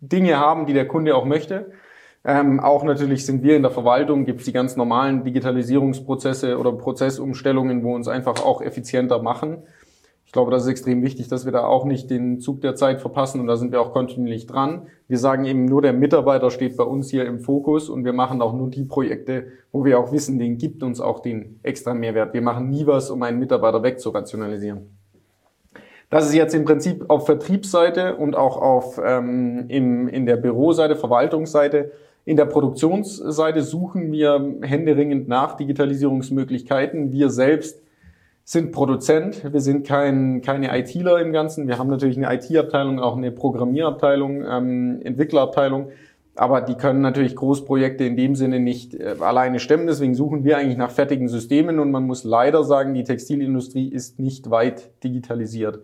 Dinge 0.00 0.38
haben, 0.38 0.66
die 0.66 0.74
der 0.74 0.86
Kunde 0.86 1.16
auch 1.16 1.24
möchte. 1.24 1.72
Ähm, 2.24 2.60
auch 2.60 2.84
natürlich 2.84 3.26
sind 3.26 3.42
wir 3.42 3.56
in 3.56 3.62
der 3.62 3.70
Verwaltung, 3.70 4.24
gibt 4.24 4.40
es 4.40 4.46
die 4.46 4.52
ganz 4.52 4.76
normalen 4.76 5.24
Digitalisierungsprozesse 5.24 6.58
oder 6.58 6.72
Prozessumstellungen, 6.72 7.82
wo 7.84 7.94
uns 7.94 8.08
einfach 8.08 8.44
auch 8.44 8.62
effizienter 8.62 9.20
machen 9.22 9.64
glaube, 10.34 10.50
das 10.50 10.64
ist 10.64 10.68
extrem 10.68 11.00
wichtig, 11.02 11.28
dass 11.28 11.44
wir 11.44 11.52
da 11.52 11.64
auch 11.64 11.84
nicht 11.84 12.10
den 12.10 12.40
Zug 12.40 12.60
der 12.60 12.74
Zeit 12.74 13.00
verpassen 13.00 13.40
und 13.40 13.46
da 13.46 13.56
sind 13.56 13.70
wir 13.70 13.80
auch 13.80 13.92
kontinuierlich 13.92 14.48
dran. 14.48 14.88
Wir 15.06 15.16
sagen 15.16 15.44
eben 15.44 15.64
nur, 15.64 15.80
der 15.80 15.92
Mitarbeiter 15.92 16.50
steht 16.50 16.76
bei 16.76 16.82
uns 16.82 17.08
hier 17.08 17.24
im 17.24 17.38
Fokus 17.38 17.88
und 17.88 18.04
wir 18.04 18.12
machen 18.12 18.42
auch 18.42 18.52
nur 18.52 18.68
die 18.68 18.82
Projekte, 18.82 19.46
wo 19.70 19.84
wir 19.84 19.96
auch 19.96 20.10
wissen, 20.10 20.40
den 20.40 20.58
gibt 20.58 20.82
uns 20.82 21.00
auch 21.00 21.20
den 21.20 21.60
extra 21.62 21.94
Mehrwert. 21.94 22.34
Wir 22.34 22.42
machen 22.42 22.68
nie 22.68 22.84
was, 22.84 23.10
um 23.10 23.22
einen 23.22 23.38
Mitarbeiter 23.38 23.84
wegzurationalisieren. 23.84 24.98
Das 26.10 26.26
ist 26.26 26.34
jetzt 26.34 26.54
im 26.54 26.64
Prinzip 26.64 27.04
auf 27.08 27.26
Vertriebsseite 27.26 28.16
und 28.16 28.34
auch 28.34 28.56
auf 28.56 29.00
ähm, 29.04 29.66
im, 29.68 30.08
in 30.08 30.26
der 30.26 30.36
Büroseite, 30.36 30.96
Verwaltungsseite. 30.96 31.92
In 32.24 32.36
der 32.36 32.46
Produktionsseite 32.46 33.62
suchen 33.62 34.10
wir 34.10 34.56
händeringend 34.62 35.28
nach 35.28 35.56
Digitalisierungsmöglichkeiten. 35.56 37.12
Wir 37.12 37.30
selbst 37.30 37.83
sind 38.44 38.72
Produzent, 38.72 39.42
wir 39.50 39.60
sind 39.60 39.86
kein, 39.86 40.42
keine 40.42 40.78
ITler 40.78 41.18
im 41.20 41.32
Ganzen. 41.32 41.66
Wir 41.66 41.78
haben 41.78 41.88
natürlich 41.88 42.18
eine 42.18 42.32
IT-Abteilung, 42.34 43.00
auch 43.00 43.16
eine 43.16 43.32
Programmierabteilung, 43.32 44.44
ähm, 44.46 45.00
Entwicklerabteilung, 45.02 45.88
aber 46.34 46.60
die 46.60 46.74
können 46.74 47.00
natürlich 47.00 47.36
Großprojekte 47.36 48.04
in 48.04 48.16
dem 48.16 48.34
Sinne 48.34 48.60
nicht 48.60 48.94
äh, 48.94 49.16
alleine 49.20 49.60
stemmen. 49.60 49.86
Deswegen 49.86 50.14
suchen 50.14 50.44
wir 50.44 50.58
eigentlich 50.58 50.76
nach 50.76 50.90
fertigen 50.90 51.28
Systemen 51.28 51.78
und 51.78 51.90
man 51.90 52.04
muss 52.04 52.24
leider 52.24 52.64
sagen, 52.64 52.92
die 52.92 53.04
Textilindustrie 53.04 53.88
ist 53.88 54.18
nicht 54.18 54.50
weit 54.50 54.90
digitalisiert. 55.02 55.78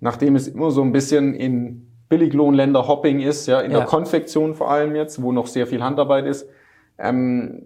Nachdem 0.00 0.36
es 0.36 0.48
immer 0.48 0.70
so 0.70 0.82
ein 0.82 0.92
bisschen 0.92 1.34
in 1.34 1.86
Billiglohnländer 2.10 2.88
Hopping 2.88 3.20
ist, 3.20 3.46
ja, 3.46 3.60
in 3.60 3.70
ja. 3.70 3.78
der 3.78 3.86
Konfektion 3.86 4.54
vor 4.54 4.70
allem 4.70 4.94
jetzt, 4.96 5.22
wo 5.22 5.32
noch 5.32 5.46
sehr 5.46 5.66
viel 5.66 5.82
Handarbeit 5.82 6.26
ist, 6.26 6.46
ähm, 7.00 7.62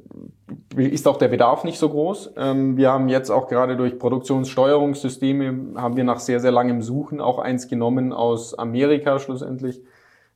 ist 0.76 1.08
auch 1.08 1.16
der 1.16 1.28
Bedarf 1.28 1.64
nicht 1.64 1.78
so 1.78 1.88
groß. 1.88 2.32
Ähm, 2.36 2.76
wir 2.76 2.92
haben 2.92 3.08
jetzt 3.08 3.30
auch 3.30 3.48
gerade 3.48 3.76
durch 3.76 3.98
Produktionssteuerungssysteme, 3.98 5.80
haben 5.80 5.96
wir 5.96 6.04
nach 6.04 6.20
sehr, 6.20 6.40
sehr 6.40 6.52
langem 6.52 6.82
Suchen 6.82 7.20
auch 7.20 7.38
eins 7.38 7.68
genommen 7.68 8.12
aus 8.12 8.56
Amerika 8.58 9.18
schlussendlich. 9.18 9.82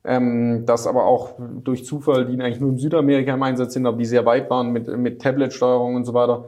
Ähm, 0.03 0.63
das 0.65 0.87
aber 0.87 1.05
auch 1.05 1.33
durch 1.63 1.85
Zufall, 1.85 2.25
die 2.25 2.41
eigentlich 2.41 2.61
nur 2.61 2.71
in 2.71 2.77
Südamerika 2.77 3.33
im 3.33 3.43
Einsatz 3.43 3.73
sind, 3.73 3.85
aber 3.85 3.97
die 3.97 4.05
sehr 4.05 4.25
weit 4.25 4.49
waren 4.49 4.71
mit, 4.71 4.87
mit 4.97 5.21
Tablet-Steuerung 5.21 5.95
und 5.95 6.05
so 6.05 6.13
weiter. 6.13 6.45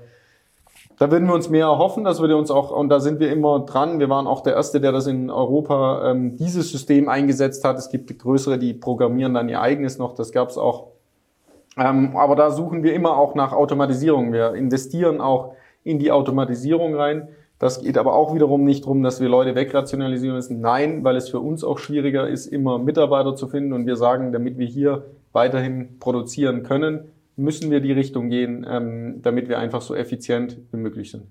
Da 0.97 1.09
würden 1.09 1.27
wir 1.27 1.33
uns 1.33 1.49
mehr 1.49 1.65
erhoffen, 1.65 2.03
dass 2.03 2.21
wir 2.21 2.37
uns 2.37 2.51
auch, 2.51 2.71
und 2.71 2.89
da 2.89 2.99
sind 2.99 3.19
wir 3.19 3.31
immer 3.31 3.61
dran. 3.61 3.99
Wir 3.99 4.09
waren 4.09 4.27
auch 4.27 4.41
der 4.41 4.53
Erste, 4.53 4.79
der 4.79 4.91
das 4.91 5.07
in 5.07 5.29
Europa 5.29 6.11
ähm, 6.11 6.37
dieses 6.37 6.71
System 6.71 7.09
eingesetzt 7.09 7.65
hat. 7.65 7.77
Es 7.77 7.89
gibt 7.89 8.17
größere, 8.19 8.59
die 8.59 8.73
programmieren 8.73 9.33
dann 9.33 9.49
ihr 9.49 9.59
eigenes 9.61 9.97
noch. 9.97 10.13
Das 10.13 10.31
gab 10.31 10.49
es 10.49 10.57
auch 10.57 10.90
ähm, 11.77 12.15
aber 12.17 12.35
da 12.35 12.51
suchen 12.51 12.83
wir 12.83 12.93
immer 12.93 13.17
auch 13.17 13.35
nach 13.35 13.53
Automatisierung. 13.53 14.33
Wir 14.33 14.53
investieren 14.53 15.21
auch 15.21 15.55
in 15.83 15.99
die 15.99 16.11
Automatisierung 16.11 16.95
rein. 16.95 17.29
Das 17.59 17.81
geht 17.81 17.97
aber 17.97 18.15
auch 18.15 18.33
wiederum 18.33 18.63
nicht 18.63 18.85
darum, 18.85 19.03
dass 19.03 19.21
wir 19.21 19.29
Leute 19.29 19.55
wegrationalisieren 19.55 20.35
müssen. 20.35 20.61
Nein, 20.61 21.03
weil 21.03 21.15
es 21.15 21.29
für 21.29 21.39
uns 21.39 21.63
auch 21.63 21.77
schwieriger 21.77 22.27
ist, 22.27 22.47
immer 22.47 22.79
Mitarbeiter 22.79 23.35
zu 23.35 23.47
finden. 23.47 23.73
Und 23.73 23.85
wir 23.85 23.95
sagen, 23.95 24.31
damit 24.31 24.57
wir 24.57 24.65
hier 24.65 25.05
weiterhin 25.31 25.99
produzieren 25.99 26.63
können, 26.63 27.11
müssen 27.35 27.71
wir 27.71 27.79
die 27.79 27.91
Richtung 27.91 28.29
gehen, 28.29 28.65
ähm, 28.67 29.21
damit 29.21 29.47
wir 29.47 29.59
einfach 29.59 29.81
so 29.81 29.95
effizient 29.95 30.57
wie 30.71 30.77
möglich 30.77 31.11
sind. 31.11 31.27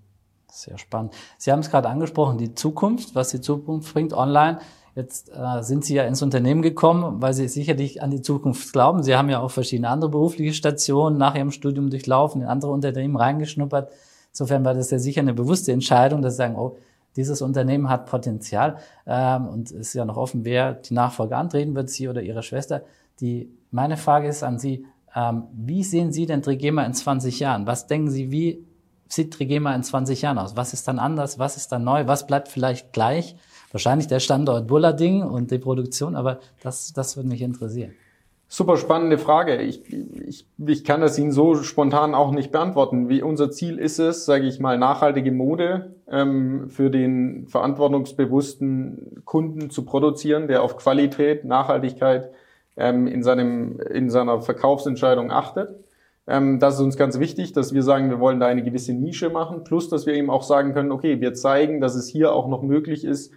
Sehr 0.50 0.78
spannend. 0.78 1.14
Sie 1.36 1.52
haben 1.52 1.60
es 1.60 1.70
gerade 1.70 1.88
angesprochen, 1.88 2.38
die 2.38 2.54
Zukunft, 2.54 3.14
was 3.14 3.30
die 3.30 3.40
Zukunft 3.40 3.92
bringt 3.92 4.12
online. 4.12 4.58
Jetzt 5.00 5.30
äh, 5.30 5.62
sind 5.62 5.82
Sie 5.82 5.94
ja 5.94 6.04
ins 6.04 6.20
Unternehmen 6.20 6.60
gekommen, 6.60 7.22
weil 7.22 7.32
Sie 7.32 7.48
sicherlich 7.48 8.02
an 8.02 8.10
die 8.10 8.20
Zukunft 8.20 8.70
glauben. 8.74 9.02
Sie 9.02 9.16
haben 9.16 9.30
ja 9.30 9.40
auch 9.40 9.50
verschiedene 9.50 9.88
andere 9.88 10.10
berufliche 10.10 10.52
Stationen 10.52 11.16
nach 11.16 11.34
Ihrem 11.34 11.52
Studium 11.52 11.88
durchlaufen, 11.88 12.42
in 12.42 12.48
andere 12.48 12.70
Unternehmen 12.70 13.16
reingeschnuppert. 13.16 13.90
Insofern 14.32 14.62
war 14.62 14.74
das 14.74 14.90
ja 14.90 14.98
sicher 14.98 15.22
eine 15.22 15.32
bewusste 15.32 15.72
Entscheidung, 15.72 16.20
dass 16.20 16.34
Sie 16.34 16.38
sagen, 16.38 16.56
oh, 16.56 16.76
dieses 17.16 17.40
Unternehmen 17.40 17.88
hat 17.88 18.04
Potenzial 18.04 18.76
ähm, 19.06 19.48
und 19.48 19.70
ist 19.70 19.94
ja 19.94 20.04
noch 20.04 20.18
offen, 20.18 20.44
wer 20.44 20.74
die 20.74 20.92
Nachfolge 20.92 21.34
antreten 21.34 21.74
wird, 21.74 21.88
Sie 21.88 22.06
oder 22.06 22.20
Ihre 22.20 22.42
Schwester. 22.42 22.82
Die, 23.20 23.50
meine 23.70 23.96
Frage 23.96 24.28
ist 24.28 24.42
an 24.42 24.58
Sie, 24.58 24.84
ähm, 25.16 25.44
wie 25.54 25.82
sehen 25.82 26.12
Sie 26.12 26.26
denn 26.26 26.42
Trigema 26.42 26.84
in 26.84 26.92
20 26.92 27.40
Jahren? 27.40 27.66
Was 27.66 27.86
denken 27.86 28.10
Sie, 28.10 28.30
wie 28.30 28.66
sieht 29.08 29.32
Trigema 29.32 29.74
in 29.74 29.82
20 29.82 30.20
Jahren 30.20 30.38
aus? 30.38 30.56
Was 30.56 30.74
ist 30.74 30.86
dann 30.86 30.98
anders? 30.98 31.38
Was 31.38 31.56
ist 31.56 31.72
dann 31.72 31.84
neu? 31.84 32.06
Was 32.06 32.26
bleibt 32.26 32.48
vielleicht 32.48 32.92
gleich? 32.92 33.34
Wahrscheinlich 33.72 34.08
der 34.08 34.20
Standort 34.20 34.66
Bullarding 34.66 35.22
und 35.22 35.50
die 35.50 35.58
Produktion, 35.58 36.16
aber 36.16 36.40
das, 36.62 36.92
das 36.92 37.16
würde 37.16 37.28
mich 37.28 37.42
interessieren. 37.42 37.92
Super 38.52 38.76
spannende 38.76 39.16
Frage. 39.16 39.62
Ich, 39.62 39.80
ich, 39.92 40.44
ich 40.66 40.84
kann 40.84 41.00
das 41.00 41.16
Ihnen 41.16 41.30
so 41.30 41.54
spontan 41.54 42.16
auch 42.16 42.32
nicht 42.32 42.50
beantworten. 42.50 43.08
Wie 43.08 43.22
unser 43.22 43.52
Ziel 43.52 43.78
ist 43.78 44.00
es, 44.00 44.24
sage 44.24 44.48
ich 44.48 44.58
mal, 44.58 44.76
nachhaltige 44.76 45.30
Mode 45.30 45.94
ähm, 46.08 46.68
für 46.68 46.90
den 46.90 47.46
verantwortungsbewussten 47.46 49.22
Kunden 49.24 49.70
zu 49.70 49.84
produzieren, 49.84 50.48
der 50.48 50.64
auf 50.64 50.76
Qualität, 50.76 51.44
Nachhaltigkeit 51.44 52.32
ähm, 52.76 53.06
in, 53.06 53.22
seinem, 53.22 53.78
in 53.78 54.10
seiner 54.10 54.40
Verkaufsentscheidung 54.40 55.30
achtet. 55.30 55.76
Ähm, 56.26 56.58
das 56.58 56.74
ist 56.74 56.80
uns 56.80 56.96
ganz 56.96 57.20
wichtig, 57.20 57.52
dass 57.52 57.72
wir 57.72 57.84
sagen, 57.84 58.10
wir 58.10 58.18
wollen 58.18 58.40
da 58.40 58.46
eine 58.46 58.64
gewisse 58.64 58.94
Nische 58.94 59.30
machen, 59.30 59.62
plus 59.62 59.88
dass 59.88 60.06
wir 60.06 60.14
eben 60.14 60.28
auch 60.28 60.42
sagen 60.42 60.72
können, 60.72 60.90
okay, 60.90 61.20
wir 61.20 61.34
zeigen, 61.34 61.80
dass 61.80 61.94
es 61.94 62.08
hier 62.08 62.32
auch 62.32 62.48
noch 62.48 62.62
möglich 62.62 63.04
ist, 63.04 63.32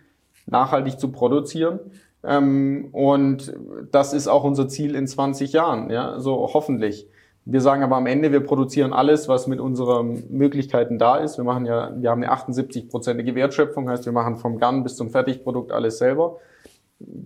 nachhaltig 0.45 0.99
zu 0.99 1.11
produzieren 1.11 1.79
ähm, 2.23 2.89
und 2.91 3.53
das 3.91 4.13
ist 4.13 4.27
auch 4.27 4.43
unser 4.43 4.67
Ziel 4.67 4.95
in 4.95 5.07
20 5.07 5.53
Jahren, 5.53 5.89
ja, 5.89 6.19
so 6.19 6.49
hoffentlich. 6.53 7.07
Wir 7.45 7.59
sagen 7.59 7.83
aber 7.83 7.97
am 7.97 8.05
Ende, 8.05 8.31
wir 8.31 8.39
produzieren 8.39 8.93
alles, 8.93 9.27
was 9.27 9.47
mit 9.47 9.59
unseren 9.59 10.23
Möglichkeiten 10.29 10.97
da 10.97 11.17
ist. 11.17 11.37
Wir 11.37 11.43
machen 11.43 11.65
ja, 11.65 11.91
wir 11.93 12.09
haben 12.09 12.23
eine 12.23 12.31
78-prozentige 12.31 13.35
Wertschöpfung, 13.35 13.89
heißt, 13.89 14.05
wir 14.05 14.13
machen 14.13 14.37
vom 14.37 14.59
Garn 14.59 14.83
bis 14.83 14.95
zum 14.95 15.09
Fertigprodukt 15.09 15.73
alles 15.73 15.97
selber. 15.97 16.37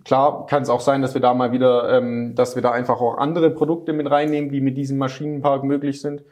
Klar 0.06 0.48
kann 0.48 0.64
es 0.64 0.70
auch 0.70 0.82
sein, 0.82 1.04
dass 1.04 1.14
wir 1.14 1.22
da 1.22 1.36
mal 1.36 1.52
wieder, 1.52 1.96
ähm, 1.96 2.34
dass 2.34 2.56
wir 2.56 2.64
da 2.64 2.72
einfach 2.72 3.00
auch 3.00 3.20
andere 3.20 3.52
Produkte 3.52 3.94
mit 3.94 4.10
reinnehmen, 4.10 4.50
die 4.50 4.60
mit 4.60 4.76
diesem 4.76 4.98
Maschinenpark 4.98 5.64
möglich 5.64 6.02
sind. 6.02 6.24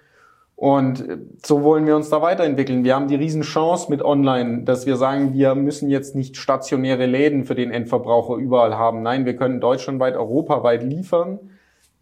Und 0.55 1.03
so 1.45 1.63
wollen 1.63 1.85
wir 1.85 1.97
uns 1.97 2.09
da 2.09 2.21
weiterentwickeln. 2.21 2.85
Wir 2.85 2.95
haben 2.95 3.09
die 3.09 3.15
Riesenchance 3.15 3.89
mit 3.89 4.01
Online, 4.01 4.63
dass 4.63 4.85
wir 4.85 4.95
sagen, 4.95 5.33
wir 5.33 5.53
müssen 5.53 5.89
jetzt 5.89 6.15
nicht 6.15 6.37
stationäre 6.37 7.05
Läden 7.05 7.43
für 7.43 7.55
den 7.55 7.71
Endverbraucher 7.71 8.35
überall 8.35 8.77
haben. 8.77 9.01
Nein, 9.01 9.25
wir 9.25 9.35
können 9.35 9.59
deutschlandweit, 9.59 10.15
europaweit 10.15 10.81
liefern, 10.81 11.39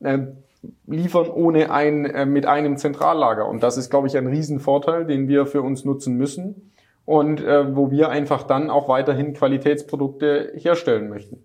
äh, 0.01 0.19
liefern 0.85 1.29
ohne 1.29 1.71
ein, 1.71 2.05
äh, 2.05 2.27
mit 2.27 2.45
einem 2.45 2.77
Zentrallager. 2.77 3.47
Und 3.47 3.63
das 3.63 3.77
ist, 3.77 3.89
glaube 3.89 4.07
ich, 4.07 4.17
ein 4.17 4.27
Riesenvorteil, 4.27 5.05
den 5.05 5.27
wir 5.27 5.47
für 5.47 5.63
uns 5.63 5.83
nutzen 5.83 6.15
müssen 6.15 6.73
und 7.05 7.43
äh, 7.43 7.75
wo 7.75 7.89
wir 7.89 8.09
einfach 8.09 8.43
dann 8.43 8.69
auch 8.69 8.87
weiterhin 8.87 9.33
Qualitätsprodukte 9.33 10.53
herstellen 10.55 11.09
möchten. 11.09 11.43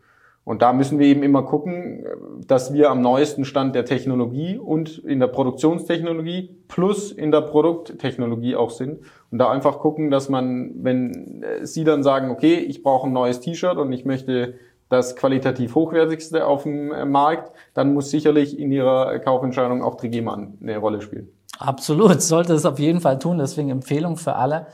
Und 0.48 0.62
da 0.62 0.72
müssen 0.72 0.98
wir 0.98 1.06
eben 1.06 1.22
immer 1.22 1.42
gucken, 1.42 2.06
dass 2.46 2.72
wir 2.72 2.88
am 2.88 3.02
neuesten 3.02 3.44
Stand 3.44 3.74
der 3.74 3.84
Technologie 3.84 4.56
und 4.56 4.96
in 4.96 5.20
der 5.20 5.26
Produktionstechnologie 5.26 6.56
plus 6.68 7.12
in 7.12 7.30
der 7.30 7.42
Produkttechnologie 7.42 8.56
auch 8.56 8.70
sind. 8.70 9.00
Und 9.30 9.36
da 9.36 9.50
einfach 9.50 9.78
gucken, 9.78 10.10
dass 10.10 10.30
man, 10.30 10.70
wenn 10.76 11.44
Sie 11.60 11.84
dann 11.84 12.02
sagen, 12.02 12.30
okay, 12.30 12.54
ich 12.54 12.82
brauche 12.82 13.08
ein 13.08 13.12
neues 13.12 13.40
T-Shirt 13.40 13.76
und 13.76 13.92
ich 13.92 14.06
möchte 14.06 14.54
das 14.88 15.16
qualitativ 15.16 15.74
hochwertigste 15.74 16.46
auf 16.46 16.62
dem 16.62 17.10
Markt, 17.10 17.52
dann 17.74 17.92
muss 17.92 18.10
sicherlich 18.10 18.58
in 18.58 18.72
Ihrer 18.72 19.18
Kaufentscheidung 19.18 19.82
auch 19.82 19.96
Trigema 19.96 20.48
eine 20.62 20.78
Rolle 20.78 21.02
spielen. 21.02 21.28
Absolut, 21.58 22.22
sollte 22.22 22.54
es 22.54 22.64
auf 22.64 22.78
jeden 22.78 23.00
Fall 23.00 23.18
tun. 23.18 23.38
Deswegen 23.38 23.70
Empfehlung 23.70 24.16
für 24.16 24.36
alle. 24.36 24.66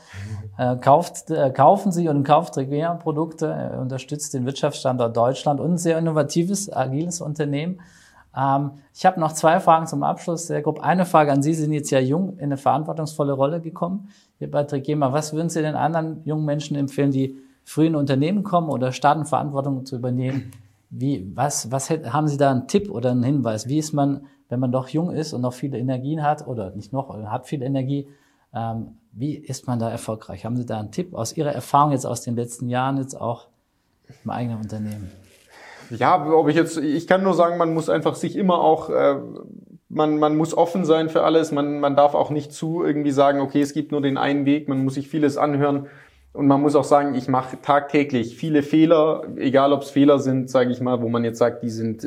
Äh, 0.57 0.77
kauft, 0.77 1.31
äh, 1.31 1.51
kaufen 1.51 1.91
Sie 1.91 2.07
und 2.07 2.23
kauft 2.23 2.53
Trigema-Produkte, 2.53 3.71
äh, 3.73 3.77
unterstützt 3.77 4.33
den 4.33 4.45
Wirtschaftsstandort 4.45 5.17
Deutschland 5.17 5.59
und 5.59 5.73
ein 5.73 5.77
sehr 5.77 5.97
innovatives, 5.97 6.71
agiles 6.71 7.21
Unternehmen. 7.21 7.81
Ähm, 8.37 8.71
ich 8.93 9.05
habe 9.05 9.19
noch 9.19 9.33
zwei 9.33 9.59
Fragen 9.59 9.87
zum 9.87 10.03
Abschluss. 10.03 10.47
Sehr 10.47 10.61
grob. 10.61 10.79
Eine 10.81 11.05
Frage 11.05 11.31
an 11.31 11.41
Sie. 11.41 11.53
Sie 11.53 11.63
sind 11.63 11.73
jetzt 11.73 11.89
ja 11.89 11.99
jung 11.99 12.37
in 12.37 12.45
eine 12.45 12.57
verantwortungsvolle 12.57 13.33
Rolle 13.33 13.61
gekommen 13.61 14.09
hier 14.37 14.51
bei 14.51 14.63
Trigema. 14.63 15.11
Was 15.11 15.33
würden 15.33 15.49
Sie 15.49 15.61
den 15.61 15.75
anderen 15.75 16.21
jungen 16.25 16.45
Menschen 16.45 16.75
empfehlen, 16.75 17.11
die 17.11 17.37
früh 17.63 17.87
in 17.87 17.95
Unternehmen 17.95 18.43
kommen 18.43 18.69
oder 18.69 18.91
starten, 18.91 19.25
Verantwortung 19.25 19.85
zu 19.85 19.95
übernehmen? 19.95 20.51
Wie, 20.89 21.31
was, 21.35 21.71
was 21.71 21.89
haben 21.89 22.27
Sie 22.27 22.37
da 22.37 22.51
einen 22.51 22.67
Tipp 22.67 22.89
oder 22.89 23.11
einen 23.11 23.23
Hinweis? 23.23 23.67
Wie 23.67 23.79
ist 23.79 23.93
man, 23.93 24.27
wenn 24.49 24.59
man 24.59 24.71
doch 24.71 24.89
jung 24.89 25.11
ist 25.11 25.33
und 25.33 25.41
noch 25.41 25.53
viele 25.53 25.77
Energien 25.77 26.23
hat 26.23 26.47
oder 26.47 26.71
nicht 26.71 26.93
noch, 26.93 27.15
hat 27.25 27.47
viel 27.47 27.61
Energie, 27.61 28.07
ähm, 28.53 28.97
wie 29.11 29.35
ist 29.35 29.67
man 29.67 29.79
da 29.79 29.89
erfolgreich? 29.89 30.45
Haben 30.45 30.57
Sie 30.57 30.65
da 30.65 30.79
einen 30.79 30.91
Tipp 30.91 31.13
aus 31.13 31.35
Ihrer 31.35 31.51
Erfahrung 31.51 31.91
jetzt 31.91 32.05
aus 32.05 32.21
den 32.21 32.35
letzten 32.35 32.69
Jahren 32.69 32.97
jetzt 32.97 33.19
auch 33.19 33.47
im 34.23 34.29
eigenen 34.29 34.59
Unternehmen? 34.59 35.11
Ja, 35.89 36.25
ob 36.27 36.49
ich 36.49 36.55
jetzt, 36.55 36.77
ich 36.77 37.07
kann 37.07 37.23
nur 37.23 37.33
sagen, 37.33 37.57
man 37.57 37.73
muss 37.73 37.89
einfach 37.89 38.15
sich 38.15 38.35
immer 38.35 38.59
auch, 38.59 38.89
äh, 38.89 39.15
man, 39.89 40.17
man 40.17 40.35
muss 40.35 40.55
offen 40.55 40.83
sein 40.83 41.09
für 41.09 41.23
alles. 41.23 41.51
Man, 41.51 41.79
man 41.79 41.95
darf 41.95 42.15
auch 42.15 42.29
nicht 42.29 42.51
zu 42.51 42.83
irgendwie 42.83 43.11
sagen, 43.11 43.39
okay, 43.39 43.61
es 43.61 43.73
gibt 43.73 43.91
nur 43.91 44.01
den 44.01 44.17
einen 44.17 44.45
Weg. 44.45 44.67
Man 44.67 44.83
muss 44.83 44.95
sich 44.95 45.07
vieles 45.07 45.37
anhören. 45.37 45.87
Und 46.33 46.47
man 46.47 46.61
muss 46.61 46.75
auch 46.75 46.83
sagen, 46.83 47.15
ich 47.15 47.29
mache 47.29 47.61
tagtäglich 47.61 48.35
viele 48.35 48.61
Fehler, 48.61 49.23
egal 49.37 49.71
ob 49.71 49.83
es 49.83 49.89
Fehler 49.89 50.19
sind, 50.19 50.49
sage 50.49 50.71
ich 50.71 50.81
mal, 50.81 51.01
wo 51.01 51.07
man 51.07 51.23
jetzt 51.23 51.37
sagt, 51.37 51.63
die 51.63 51.69
sind 51.69 52.05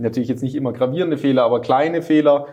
natürlich 0.00 0.28
jetzt 0.28 0.42
nicht 0.42 0.54
immer 0.54 0.72
gravierende 0.72 1.16
Fehler, 1.16 1.44
aber 1.44 1.60
kleine 1.60 2.02
Fehler, 2.02 2.46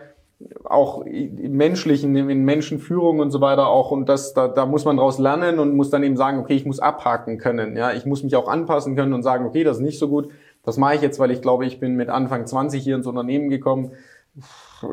auch 0.64 1.06
im 1.06 1.56
menschlichen, 1.56 2.14
in 2.14 2.44
Menschenführung 2.44 3.20
und 3.20 3.30
so 3.30 3.40
weiter 3.40 3.68
auch. 3.68 3.90
Und 3.90 4.08
das, 4.08 4.34
da, 4.34 4.48
da 4.48 4.66
muss 4.66 4.84
man 4.84 4.98
daraus 4.98 5.18
lernen 5.18 5.58
und 5.58 5.74
muss 5.74 5.90
dann 5.90 6.02
eben 6.02 6.16
sagen, 6.16 6.38
okay, 6.38 6.54
ich 6.54 6.66
muss 6.66 6.78
abhaken 6.78 7.38
können, 7.38 7.76
ja, 7.76 7.92
ich 7.92 8.04
muss 8.04 8.22
mich 8.22 8.36
auch 8.36 8.48
anpassen 8.48 8.96
können 8.96 9.14
und 9.14 9.22
sagen, 9.22 9.46
okay, 9.46 9.64
das 9.64 9.78
ist 9.78 9.82
nicht 9.82 9.98
so 9.98 10.08
gut, 10.08 10.28
das 10.62 10.76
mache 10.76 10.96
ich 10.96 11.00
jetzt, 11.00 11.18
weil 11.18 11.30
ich 11.30 11.40
glaube, 11.40 11.64
ich 11.64 11.80
bin 11.80 11.94
mit 11.94 12.10
Anfang 12.10 12.46
20 12.46 12.82
hier 12.82 12.96
ins 12.96 13.06
Unternehmen 13.06 13.48
gekommen, 13.48 13.92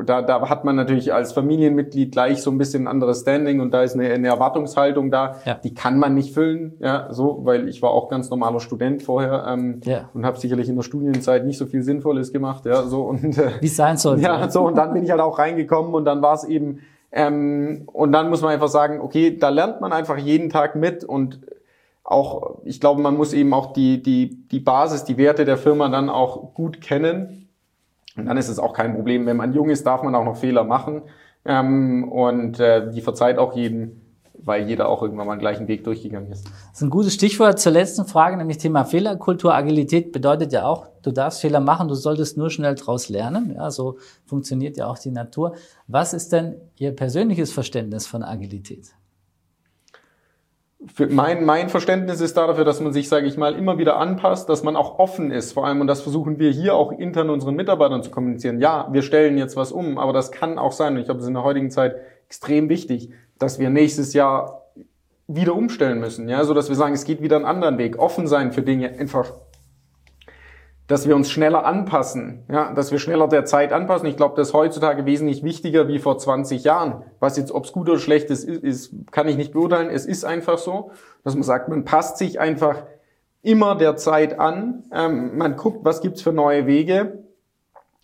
da, 0.06 0.22
da 0.22 0.48
hat 0.48 0.64
man 0.64 0.76
natürlich 0.76 1.12
als 1.12 1.32
Familienmitglied 1.32 2.12
gleich 2.12 2.42
so 2.42 2.50
ein 2.50 2.56
bisschen 2.56 2.84
ein 2.84 2.88
anderes 2.88 3.20
Standing 3.20 3.60
und 3.60 3.72
da 3.72 3.82
ist 3.82 3.94
eine, 3.94 4.10
eine 4.12 4.28
Erwartungshaltung 4.28 5.10
da, 5.10 5.36
ja. 5.44 5.54
die 5.54 5.74
kann 5.74 5.98
man 5.98 6.14
nicht 6.14 6.32
füllen, 6.32 6.74
ja, 6.80 7.12
so, 7.12 7.40
weil 7.44 7.68
ich 7.68 7.82
war 7.82 7.90
auch 7.90 8.08
ganz 8.08 8.30
normaler 8.30 8.60
Student 8.60 9.02
vorher 9.02 9.44
ähm, 9.46 9.80
ja. 9.84 10.08
und 10.14 10.24
habe 10.24 10.38
sicherlich 10.38 10.68
in 10.68 10.76
der 10.76 10.82
Studienzeit 10.82 11.44
nicht 11.44 11.58
so 11.58 11.66
viel 11.66 11.82
Sinnvolles 11.82 12.32
gemacht, 12.32 12.64
ja, 12.64 12.82
so 12.84 13.02
und 13.02 13.36
äh, 13.36 13.50
wie 13.60 13.66
es 13.66 13.76
sein 13.76 13.96
soll. 13.96 14.18
Ja, 14.24 14.48
so 14.48 14.66
und 14.66 14.76
dann 14.76 14.94
bin 14.94 15.04
ich 15.04 15.10
halt 15.10 15.20
auch 15.20 15.38
reingekommen 15.38 15.92
und 15.92 16.06
dann 16.06 16.22
war 16.22 16.34
es 16.34 16.44
eben 16.44 16.80
ähm, 17.12 17.82
und 17.92 18.12
dann 18.12 18.30
muss 18.30 18.40
man 18.40 18.52
einfach 18.52 18.68
sagen, 18.68 19.00
okay, 19.00 19.36
da 19.36 19.50
lernt 19.50 19.82
man 19.82 19.92
einfach 19.92 20.16
jeden 20.16 20.48
Tag 20.48 20.76
mit 20.76 21.04
und 21.04 21.40
auch, 22.02 22.58
ich 22.64 22.80
glaube, 22.80 23.02
man 23.02 23.16
muss 23.16 23.34
eben 23.34 23.52
auch 23.52 23.74
die 23.74 24.02
die 24.02 24.48
die 24.48 24.60
Basis, 24.60 25.04
die 25.04 25.18
Werte 25.18 25.44
der 25.44 25.58
Firma 25.58 25.90
dann 25.90 26.08
auch 26.08 26.54
gut 26.54 26.80
kennen 26.80 27.43
und 28.16 28.26
dann 28.26 28.36
ist 28.36 28.48
es 28.48 28.58
auch 28.58 28.72
kein 28.72 28.94
Problem. 28.94 29.26
Wenn 29.26 29.36
man 29.36 29.52
jung 29.52 29.70
ist, 29.70 29.86
darf 29.86 30.02
man 30.02 30.14
auch 30.14 30.24
noch 30.24 30.36
Fehler 30.36 30.64
machen. 30.64 31.02
Ähm, 31.44 32.10
und 32.10 32.60
äh, 32.60 32.90
die 32.90 33.00
verzeiht 33.00 33.38
auch 33.38 33.54
jeden, 33.54 34.00
weil 34.38 34.66
jeder 34.68 34.88
auch 34.88 35.02
irgendwann 35.02 35.26
mal 35.26 35.34
den 35.34 35.40
gleichen 35.40 35.68
Weg 35.68 35.84
durchgegangen 35.84 36.30
ist. 36.30 36.46
Das 36.46 36.76
ist 36.76 36.82
ein 36.82 36.90
gutes 36.90 37.14
Stichwort 37.14 37.58
zur 37.58 37.72
letzten 37.72 38.04
Frage, 38.06 38.36
nämlich 38.36 38.58
Thema 38.58 38.84
Fehlerkultur. 38.84 39.54
Agilität 39.54 40.12
bedeutet 40.12 40.52
ja 40.52 40.64
auch, 40.64 40.86
du 41.02 41.10
darfst 41.10 41.40
Fehler 41.40 41.60
machen, 41.60 41.88
du 41.88 41.94
solltest 41.94 42.36
nur 42.36 42.50
schnell 42.50 42.76
draus 42.76 43.08
lernen. 43.08 43.52
Ja, 43.56 43.70
so 43.70 43.98
funktioniert 44.24 44.76
ja 44.76 44.86
auch 44.86 44.98
die 44.98 45.10
Natur. 45.10 45.54
Was 45.86 46.14
ist 46.14 46.32
denn 46.32 46.56
Ihr 46.76 46.92
persönliches 46.92 47.52
Verständnis 47.52 48.06
von 48.06 48.22
Agilität? 48.22 48.94
Für 50.92 51.06
mein, 51.06 51.44
mein 51.44 51.68
Verständnis 51.68 52.20
ist 52.20 52.36
dafür, 52.36 52.64
dass 52.64 52.80
man 52.80 52.92
sich, 52.92 53.08
sage 53.08 53.26
ich 53.26 53.36
mal, 53.36 53.54
immer 53.54 53.78
wieder 53.78 53.96
anpasst, 53.96 54.48
dass 54.48 54.62
man 54.62 54.76
auch 54.76 54.98
offen 54.98 55.30
ist. 55.30 55.52
Vor 55.52 55.66
allem, 55.66 55.80
und 55.80 55.86
das 55.86 56.02
versuchen 56.02 56.38
wir 56.38 56.50
hier 56.50 56.74
auch 56.74 56.92
intern 56.92 57.30
unseren 57.30 57.54
Mitarbeitern 57.54 58.02
zu 58.02 58.10
kommunizieren. 58.10 58.60
Ja, 58.60 58.88
wir 58.92 59.02
stellen 59.02 59.38
jetzt 59.38 59.56
was 59.56 59.72
um, 59.72 59.98
aber 59.98 60.12
das 60.12 60.30
kann 60.30 60.58
auch 60.58 60.72
sein, 60.72 60.94
und 60.94 61.00
ich 61.00 61.04
glaube, 61.06 61.18
es 61.18 61.24
ist 61.24 61.28
in 61.28 61.34
der 61.34 61.44
heutigen 61.44 61.70
Zeit 61.70 61.96
extrem 62.26 62.68
wichtig, 62.68 63.10
dass 63.38 63.58
wir 63.58 63.70
nächstes 63.70 64.12
Jahr 64.12 64.62
wieder 65.26 65.54
umstellen 65.54 66.00
müssen, 66.00 66.28
ja, 66.28 66.44
so 66.44 66.52
dass 66.52 66.68
wir 66.68 66.76
sagen, 66.76 66.94
es 66.94 67.04
geht 67.04 67.22
wieder 67.22 67.36
einen 67.36 67.46
anderen 67.46 67.78
Weg. 67.78 67.98
Offen 67.98 68.26
sein 68.26 68.52
für 68.52 68.62
Dinge, 68.62 68.90
einfach 68.98 69.32
dass 70.86 71.08
wir 71.08 71.16
uns 71.16 71.30
schneller 71.30 71.64
anpassen, 71.64 72.44
ja, 72.50 72.72
dass 72.74 72.92
wir 72.92 72.98
schneller 72.98 73.26
der 73.28 73.46
Zeit 73.46 73.72
anpassen. 73.72 74.06
Ich 74.06 74.16
glaube, 74.16 74.34
das 74.36 74.48
ist 74.48 74.54
heutzutage 74.54 75.06
wesentlich 75.06 75.42
wichtiger 75.42 75.88
wie 75.88 75.98
vor 75.98 76.18
20 76.18 76.62
Jahren. 76.64 77.02
Was 77.20 77.38
jetzt, 77.38 77.52
ob 77.52 77.64
es 77.64 77.72
gut 77.72 77.88
oder 77.88 77.98
schlecht 77.98 78.28
ist, 78.28 78.44
ist, 78.44 78.92
kann 79.10 79.26
ich 79.26 79.36
nicht 79.36 79.52
beurteilen. 79.52 79.88
Es 79.88 80.04
ist 80.04 80.24
einfach 80.24 80.58
so, 80.58 80.90
dass 81.22 81.34
man 81.34 81.42
sagt, 81.42 81.68
man 81.68 81.84
passt 81.84 82.18
sich 82.18 82.38
einfach 82.38 82.82
immer 83.40 83.76
der 83.76 83.96
Zeit 83.96 84.38
an. 84.38 84.84
Ähm, 84.92 85.38
man 85.38 85.56
guckt, 85.56 85.84
was 85.84 86.02
gibt's 86.02 86.20
für 86.20 86.32
neue 86.32 86.66
Wege 86.66 87.24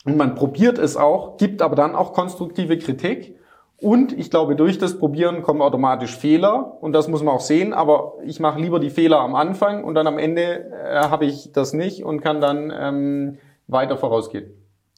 und 0.04 0.16
man 0.16 0.34
probiert 0.34 0.78
es 0.78 0.96
auch, 0.96 1.36
gibt 1.36 1.60
aber 1.60 1.76
dann 1.76 1.94
auch 1.94 2.12
konstruktive 2.12 2.78
Kritik. 2.78 3.36
Und 3.80 4.12
ich 4.12 4.30
glaube, 4.30 4.56
durch 4.56 4.76
das 4.76 4.98
Probieren 4.98 5.42
kommen 5.42 5.62
automatisch 5.62 6.14
Fehler 6.14 6.76
und 6.82 6.92
das 6.92 7.08
muss 7.08 7.22
man 7.22 7.34
auch 7.34 7.40
sehen. 7.40 7.72
Aber 7.72 8.14
ich 8.24 8.38
mache 8.38 8.60
lieber 8.60 8.78
die 8.78 8.90
Fehler 8.90 9.20
am 9.20 9.34
Anfang 9.34 9.84
und 9.84 9.94
dann 9.94 10.06
am 10.06 10.18
Ende 10.18 10.70
äh, 10.70 11.08
habe 11.08 11.24
ich 11.24 11.52
das 11.52 11.72
nicht 11.72 12.04
und 12.04 12.20
kann 12.20 12.42
dann 12.42 12.70
ähm, 12.78 13.38
weiter 13.68 13.96
vorausgehen. 13.96 14.50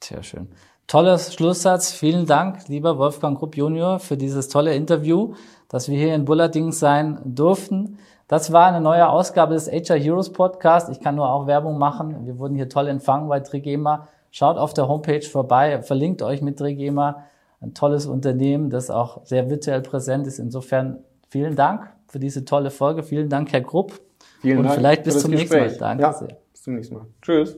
Sehr 0.03 0.25
schön. 0.25 0.49
Tolles 0.89 1.33
Schlusssatz. 1.33 1.93
Vielen 1.93 2.27
Dank, 2.27 2.69
lieber 2.69 2.99
Wolfgang 2.99 3.39
Grupp 3.39 3.57
Junior, 3.57 4.01
für 4.01 4.17
dieses 4.17 4.49
tolle 4.49 4.75
Interview, 4.75 5.35
dass 5.69 5.89
wir 5.89 5.97
hier 5.97 6.15
in 6.15 6.25
Bullarding 6.25 6.73
sein 6.73 7.21
durften. 7.25 7.99
Das 8.27 8.53
war 8.53 8.67
eine 8.67 8.81
neue 8.81 9.09
Ausgabe 9.09 9.55
des 9.55 9.71
HR 9.71 9.97
Heroes 9.97 10.33
Podcast. 10.33 10.89
Ich 10.91 11.01
kann 11.01 11.15
nur 11.15 11.31
auch 11.31 11.47
Werbung 11.47 11.79
machen. 11.79 12.27
Wir 12.27 12.39
wurden 12.39 12.57
hier 12.57 12.69
toll 12.69 12.89
empfangen 12.89 13.29
bei 13.29 13.41
Trigema. 13.41 14.09
Schaut 14.33 14.57
auf 14.57 14.75
der 14.75 14.89
Homepage 14.89 15.23
vorbei, 15.23 15.83
verlinkt 15.83 16.23
euch 16.23 16.43
mit 16.43 16.59
Trigema. 16.59 17.25
Ein 17.63 17.75
tolles 17.75 18.07
Unternehmen, 18.07 18.71
das 18.71 18.91
auch 18.91 19.25
sehr 19.25 19.49
virtuell 19.49 19.83
präsent 19.83 20.27
ist. 20.27 20.39
Insofern 20.39 20.99
vielen 21.29 21.55
Dank 21.55 21.91
für 22.09 22.19
diese 22.19 22.45
tolle 22.45 22.71
Folge. 22.71 23.03
Vielen 23.05 23.29
Dank, 23.29 23.53
Herr 23.53 23.61
Grupp. 23.61 24.01
Vielen 24.41 24.59
Und 24.59 24.65
Dank 24.65 24.77
vielleicht 24.77 25.05
bis 25.05 25.21
zum 25.21 25.31
nächsten 25.31 25.55
Mal. 25.55 25.63
Gespräch. 25.65 25.79
Danke 25.79 26.03
ja, 26.03 26.13
sehr. 26.13 26.39
Bis 26.53 26.63
zum 26.63 26.75
nächsten 26.75 26.95
Mal. 26.97 27.07
Tschüss. 27.23 27.57